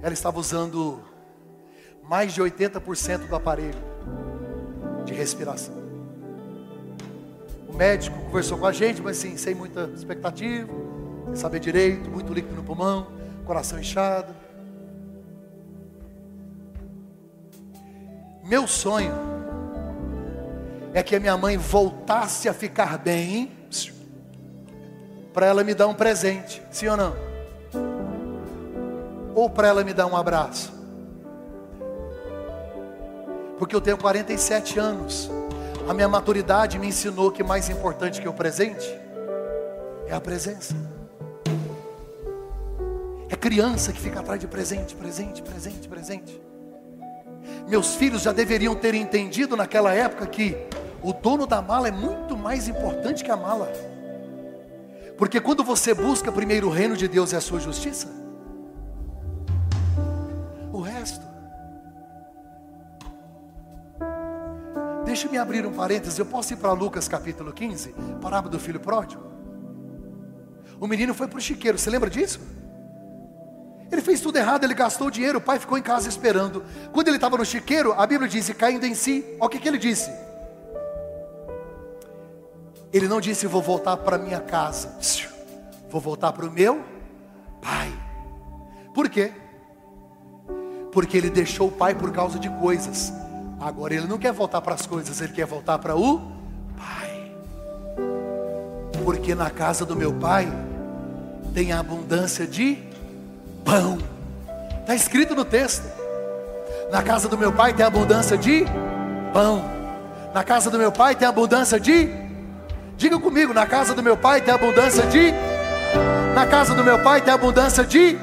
Ela 0.02 0.14
estava 0.14 0.40
usando 0.40 1.02
mais 2.04 2.34
de 2.34 2.42
80% 2.42 3.28
do 3.28 3.36
aparelho 3.36 3.78
de 5.06 5.14
respiração. 5.14 5.76
O 7.68 7.74
médico 7.74 8.20
conversou 8.26 8.58
com 8.58 8.66
a 8.66 8.72
gente, 8.72 9.02
mas 9.02 9.18
assim, 9.18 9.38
sem 9.38 9.54
muita 9.54 9.92
expectativa, 9.96 10.72
sem 11.26 11.36
saber 11.36 11.60
direito, 11.60 12.10
muito 12.10 12.34
líquido 12.34 12.56
no 12.56 12.64
pulmão 12.64 13.24
coração 13.44 13.80
inchado. 13.80 14.34
Meu 18.44 18.68
sonho 18.68 19.14
é 20.94 21.02
que 21.02 21.16
a 21.16 21.20
minha 21.20 21.38
mãe 21.38 21.58
voltasse 21.58 22.50
a 22.50 22.54
ficar 22.54 22.98
bem, 22.98 23.52
para 25.34 25.48
ela 25.48 25.64
me 25.64 25.74
dar 25.74 25.88
um 25.88 25.96
presente, 25.96 26.62
sim 26.70 26.88
ou 26.88 26.96
não? 26.96 27.16
Ou 29.34 29.50
para 29.50 29.68
ela 29.68 29.84
me 29.84 29.94
dar 29.94 30.06
um 30.06 30.16
abraço. 30.16 30.72
Porque 33.58 33.76
eu 33.76 33.82
tenho 33.82 33.98
47 33.98 34.80
anos. 34.80 35.32
A 35.90 35.94
minha 35.94 36.08
maturidade 36.08 36.78
me 36.78 36.88
ensinou 36.88 37.32
que 37.32 37.44
mais 37.44 37.68
importante 37.70 38.22
que 38.22 38.28
o 38.30 38.34
presente 38.34 38.88
é 40.08 40.14
a 40.14 40.22
presença. 40.22 40.76
É 43.28 43.36
criança 43.36 43.92
que 43.92 44.00
fica 44.00 44.20
atrás 44.20 44.40
de 44.40 44.48
presente, 44.48 44.96
presente, 44.96 45.42
presente, 45.42 45.88
presente. 45.88 46.42
Meus 47.68 47.96
filhos 47.96 48.22
já 48.22 48.32
deveriam 48.32 48.76
ter 48.76 48.94
entendido 48.94 49.58
naquela 49.58 49.94
época 49.94 50.28
que 50.28 50.56
o 51.02 51.12
dono 51.12 51.48
da 51.48 51.62
mala 51.62 51.88
é 51.88 51.92
muito 51.92 52.38
mais 52.38 52.68
importante 52.68 53.24
que 53.24 53.32
a 53.32 53.36
mala. 53.36 53.93
Porque 55.18 55.40
quando 55.40 55.64
você 55.64 55.94
busca 55.94 56.32
primeiro 56.32 56.68
o 56.68 56.72
reino 56.72 56.98
de 56.98 57.08
Deus 57.08 57.32
e 57.32 57.36
a 57.36 57.42
sua 57.42 57.60
justiça, 57.60 58.08
o 60.72 60.82
resto. 60.82 61.26
Deixa-me 65.06 65.38
abrir 65.38 65.66
um 65.66 65.74
parênteses, 65.74 66.18
eu 66.18 66.26
posso 66.26 66.54
ir 66.54 66.58
para 66.58 66.72
Lucas 66.74 67.08
capítulo 67.08 67.54
15, 67.54 67.94
parábola 68.22 68.52
do 68.52 68.60
filho 68.60 68.80
pródigo. 68.80 69.24
O 70.80 70.88
menino 70.88 71.14
foi 71.14 71.28
para 71.28 71.38
o 71.38 71.42
chiqueiro, 71.42 71.78
você 71.78 71.90
lembra 71.90 72.10
disso? 72.10 72.40
Ele 73.92 74.02
fez 74.02 74.20
tudo 74.20 74.38
errado, 74.38 74.64
ele 74.64 74.74
gastou 74.74 75.12
dinheiro, 75.12 75.38
o 75.38 75.42
pai 75.42 75.60
ficou 75.60 75.78
em 75.78 75.84
casa 75.84 76.10
esperando. 76.10 76.64
Quando 76.92 77.10
ele 77.10 77.18
estava 77.18 77.38
no 77.38 77.46
chiqueiro, 77.46 77.94
a 77.94 78.08
Bíblia 78.08 78.28
diz, 78.28 78.50
caindo 78.50 78.86
em 78.86 78.96
si, 78.96 79.24
olha 79.40 79.46
o 79.46 79.50
que, 79.50 79.60
que 79.60 79.68
ele 79.68 79.78
disse. 79.78 80.12
Ele 82.94 83.08
não 83.08 83.20
disse 83.20 83.48
vou 83.48 83.62
voltar 83.62 83.98
para 83.98 84.18
minha 84.18 84.40
casa. 84.40 84.96
Vou 85.90 86.00
voltar 86.00 86.32
para 86.32 86.46
o 86.46 86.52
meu 86.52 86.84
pai. 87.62 87.92
Por 88.94 89.10
quê? 89.10 89.32
Porque 90.92 91.18
ele 91.18 91.30
deixou 91.30 91.70
o 91.70 91.72
pai 91.72 91.96
por 91.96 92.12
causa 92.12 92.38
de 92.38 92.50
coisas. 92.50 93.12
Agora 93.60 93.96
ele 93.96 94.06
não 94.06 94.18
quer 94.18 94.32
voltar 94.32 94.62
para 94.62 94.76
as 94.76 94.86
coisas, 94.86 95.20
ele 95.22 95.34
quer 95.34 95.46
voltar 95.46 95.80
para 95.80 95.96
o 95.96 96.20
pai. 96.78 97.32
Porque 99.04 99.34
na 99.34 99.50
casa 99.50 99.86
do 99.86 99.96
meu 99.96 100.14
pai 100.14 100.48
tem 101.54 101.72
a 101.72 101.80
abundância 101.80 102.46
de 102.46 102.78
pão. 103.66 103.98
Está 104.82 104.94
escrito 104.94 105.34
no 105.34 105.46
texto. 105.46 105.84
Na 106.92 107.02
casa 107.02 107.28
do 107.28 107.38
meu 107.38 107.52
pai 107.52 107.74
tem 107.74 107.86
abundância 107.86 108.38
de 108.38 108.66
pão. 109.34 109.64
Na 110.34 110.44
casa 110.44 110.70
do 110.70 110.78
meu 110.78 110.92
pai 110.92 111.16
tem 111.16 111.28
abundância 111.28 111.80
de. 111.80 112.23
Diga 112.98 113.20
comigo, 113.20 113.54
na 113.54 113.66
casa 113.66 113.94
do 113.94 114.04
meu 114.04 114.16
pai 114.16 114.42
tem 114.42 114.54
abundância 114.54 115.06
de. 115.08 115.32
Na 116.34 116.48
casa 116.48 116.74
do 116.74 116.84
meu 116.84 117.02
pai 117.04 117.22
tem 117.22 117.34
abundância 117.34 117.84
de. 117.84 118.18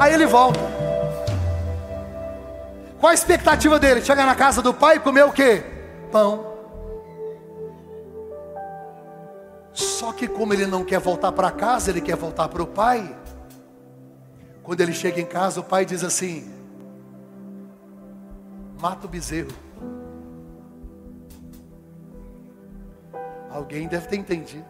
Aí 0.00 0.12
ele 0.12 0.26
volta. 0.26 0.60
Qual 3.00 3.10
a 3.10 3.14
expectativa 3.14 3.78
dele? 3.78 4.00
Chegar 4.02 4.26
na 4.26 4.34
casa 4.34 4.62
do 4.62 4.72
pai 4.72 4.96
e 4.96 5.00
comer 5.00 5.24
o 5.24 5.32
quê? 5.32 5.62
Pão. 6.10 6.54
Só 9.72 10.12
que 10.12 10.28
como 10.28 10.54
ele 10.54 10.66
não 10.66 10.84
quer 10.84 11.00
voltar 11.00 11.32
para 11.32 11.50
casa, 11.50 11.90
ele 11.90 12.00
quer 12.00 12.16
voltar 12.16 12.48
para 12.48 12.62
o 12.62 12.66
pai. 12.66 13.14
Quando 14.62 14.80
ele 14.80 14.92
chega 14.92 15.20
em 15.20 15.26
casa, 15.26 15.60
o 15.60 15.64
pai 15.64 15.84
diz 15.84 16.04
assim: 16.04 16.50
mata 18.80 19.06
o 19.06 19.10
bezerro. 19.10 19.63
Alguém 23.54 23.86
deve 23.86 24.08
ter 24.08 24.16
entendido. 24.16 24.64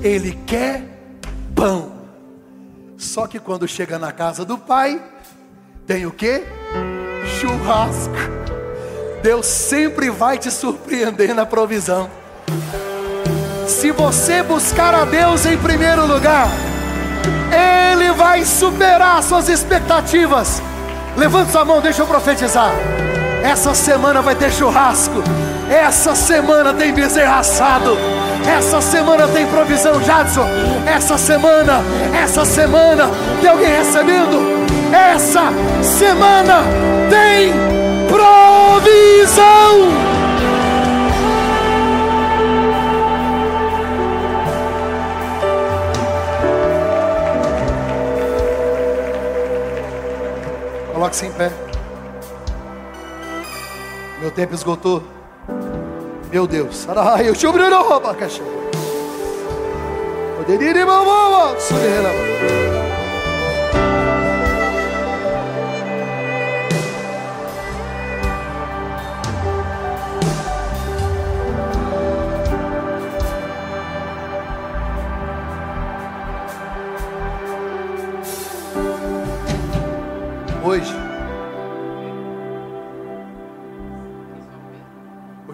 Ele 0.00 0.38
quer 0.46 0.84
pão. 1.56 1.90
Só 2.96 3.26
que 3.26 3.40
quando 3.40 3.66
chega 3.66 3.98
na 3.98 4.12
casa 4.12 4.44
do 4.44 4.56
pai, 4.56 5.02
tem 5.88 6.06
o 6.06 6.12
que? 6.12 6.44
Churrasco. 7.40 8.14
Deus 9.24 9.44
sempre 9.44 10.08
vai 10.08 10.38
te 10.38 10.52
surpreender 10.52 11.34
na 11.34 11.44
provisão. 11.44 12.08
Se 13.66 13.90
você 13.90 14.44
buscar 14.44 14.94
a 14.94 15.04
Deus 15.04 15.46
em 15.46 15.58
primeiro 15.58 16.06
lugar, 16.06 16.46
Ele 17.92 18.12
vai 18.12 18.44
superar 18.44 19.20
suas 19.24 19.48
expectativas. 19.48 20.62
Levante 21.16 21.50
sua 21.50 21.64
mão, 21.64 21.80
deixa 21.80 22.02
eu 22.02 22.06
profetizar. 22.06 22.72
Essa 23.42 23.74
semana 23.74 24.22
vai 24.22 24.34
ter 24.34 24.52
churrasco. 24.52 25.22
Essa 25.70 26.14
semana 26.14 26.74
tem 26.74 26.92
bezerro 26.92 27.34
assado. 27.34 27.96
Essa 28.46 28.80
semana 28.80 29.28
tem 29.28 29.46
provisão, 29.46 30.00
Jadson. 30.02 30.46
Essa 30.86 31.16
semana, 31.16 31.80
essa 32.12 32.44
semana, 32.44 33.08
tem 33.40 33.50
alguém 33.50 33.68
recebendo? 33.68 34.60
Essa 34.92 35.44
semana 35.82 36.64
tem 37.08 37.52
provisão. 38.08 39.40
Coloque-se 50.92 51.26
em 51.26 51.32
pé. 51.32 51.69
Meu 54.20 54.30
tempo 54.30 54.54
esgotou. 54.54 55.02
Meu 56.30 56.46
Deus. 56.46 56.86
Eu 57.24 57.34
te 57.34 57.46
abacaxi. 57.94 58.42
Poderia 60.36 60.84
mamãe, 60.84 61.58
surela. 61.58 62.10
Hoje, 62.10 62.59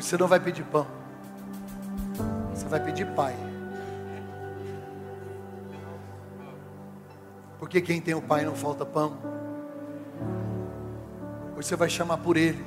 você 0.07 0.17
não 0.17 0.29
vai 0.29 0.39
pedir 0.39 0.63
pão, 0.63 0.87
você 2.55 2.69
vai 2.69 2.79
pedir 2.79 3.05
pai. 3.09 3.35
Porque 7.59 7.81
quem 7.81 8.01
tem 8.01 8.15
o 8.15 8.23
pai 8.23 8.45
não 8.45 8.55
falta 8.55 8.87
pão. 8.87 9.19
Você 11.57 11.75
vai 11.75 11.91
chamar 11.91 12.19
por 12.19 12.37
ele. 12.37 12.65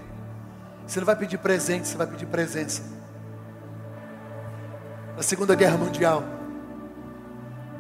Você 0.86 1.00
não 1.00 1.06
vai 1.06 1.16
pedir 1.16 1.38
presente, 1.38 1.88
você 1.88 1.96
vai 1.96 2.08
pedir 2.08 2.26
presença. 2.26 2.84
Na 5.16 5.24
Segunda 5.24 5.56
Guerra 5.56 5.78
Mundial, 5.78 6.22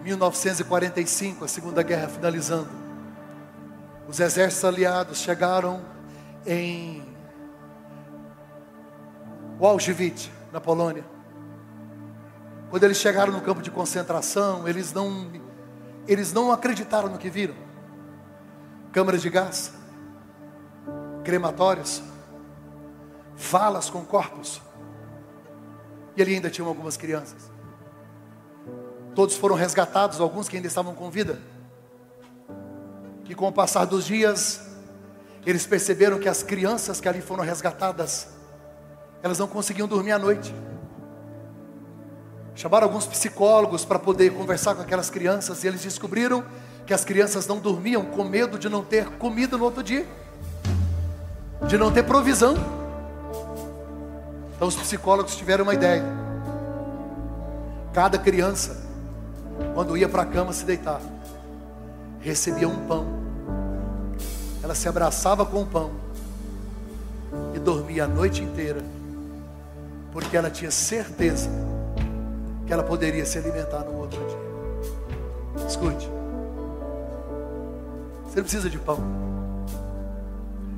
1945, 0.03 1.43
a 1.43 1.47
Segunda 1.49 1.83
Guerra 1.83 2.07
finalizando. 2.07 2.69
Os 4.07 4.21
exércitos 4.21 4.63
aliados 4.63 5.17
chegaram 5.17 5.81
em 6.45 7.08
Auschwitz, 9.65 10.29
na 10.51 10.59
Polônia. 10.59 11.05
Quando 12.69 12.83
eles 12.83 12.97
chegaram 12.97 13.33
no 13.33 13.41
campo 13.41 13.61
de 13.61 13.71
concentração, 13.71 14.67
eles 14.67 14.93
não, 14.93 15.31
eles 16.07 16.31
não 16.31 16.51
acreditaram 16.51 17.09
no 17.09 17.17
que 17.17 17.29
viram. 17.29 17.55
Câmaras 18.91 19.21
de 19.21 19.29
gás, 19.29 19.73
crematórios, 21.23 22.01
valas 23.35 23.89
com 23.89 24.03
corpos. 24.05 24.61
E 26.15 26.21
ali 26.21 26.35
ainda 26.35 26.49
tinham 26.49 26.67
algumas 26.67 26.97
crianças. 26.97 27.51
Todos 29.15 29.35
foram 29.35 29.55
resgatados, 29.55 30.19
alguns 30.19 30.47
que 30.47 30.55
ainda 30.55 30.67
estavam 30.67 30.93
com 30.93 31.09
vida 31.09 31.39
que 33.29 33.35
com 33.35 33.47
o 33.47 33.51
passar 33.51 33.85
dos 33.85 34.07
dias, 34.07 34.59
eles 35.45 35.63
perceberam 35.67 36.17
que 36.17 36.27
as 36.27 36.41
crianças 36.41 36.99
que 36.99 37.07
ali 37.07 37.21
foram 37.21 37.43
resgatadas, 37.43 38.27
elas 39.21 39.39
não 39.39 39.47
conseguiam 39.47 39.87
dormir 39.87 40.11
à 40.11 40.19
noite. 40.19 40.53
Chamaram 42.55 42.87
alguns 42.87 43.05
psicólogos 43.05 43.85
para 43.85 43.97
poder 43.97 44.31
conversar 44.33 44.75
com 44.75 44.81
aquelas 44.81 45.09
crianças 45.09 45.63
e 45.63 45.67
eles 45.67 45.81
descobriram 45.81 46.43
que 46.85 46.93
as 46.93 47.05
crianças 47.05 47.47
não 47.47 47.59
dormiam 47.59 48.03
com 48.03 48.23
medo 48.23 48.57
de 48.57 48.67
não 48.67 48.83
ter 48.83 49.05
comida 49.17 49.57
no 49.57 49.63
outro 49.63 49.83
dia, 49.83 50.05
de 51.67 51.77
não 51.77 51.91
ter 51.91 52.03
provisão. 52.03 52.55
Então 54.55 54.67
os 54.67 54.75
psicólogos 54.75 55.35
tiveram 55.35 55.63
uma 55.63 55.73
ideia. 55.73 56.03
Cada 57.93 58.17
criança, 58.17 58.85
quando 59.73 59.95
ia 59.95 60.09
para 60.09 60.23
a 60.23 60.25
cama 60.25 60.51
se 60.51 60.65
deitar, 60.65 61.01
recebia 62.19 62.67
um 62.67 62.85
pão 62.87 63.19
ela 64.63 64.75
se 64.75 64.87
abraçava 64.87 65.45
com 65.45 65.63
o 65.63 65.65
pão 65.65 65.91
e 67.55 67.59
dormia 67.59 68.03
a 68.03 68.07
noite 68.07 68.43
inteira, 68.43 68.83
porque 70.11 70.35
ela 70.35 70.49
tinha 70.49 70.71
certeza 70.71 71.49
que 72.65 72.73
ela 72.73 72.83
poderia 72.83 73.25
se 73.25 73.37
alimentar 73.37 73.79
no 73.79 73.97
outro 73.97 74.19
dia. 74.27 75.67
Escute, 75.67 76.09
você 78.23 78.35
não 78.37 78.43
precisa 78.43 78.69
de 78.69 78.77
pão, 78.77 78.99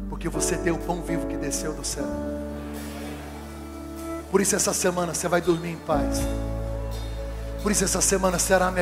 porque 0.10 0.30
você 0.30 0.58
tem 0.58 0.72
o 0.72 0.78
pão 0.78 1.02
vivo 1.02 1.28
que 1.28 1.38
desceu 1.38 1.74
do 1.74 1.84
céu. 1.84 2.06
Por 4.32 4.40
isso 4.40 4.56
essa 4.56 4.74
semana 4.74 5.14
você 5.14 5.28
vai 5.28 5.42
dormir 5.42 5.72
em 5.72 5.78
paz. 5.78 6.20
Por 7.62 7.72
isso 7.72 7.84
essa 7.84 8.00
semana 8.00 8.40
será 8.40 8.72
melhor. 8.72 8.80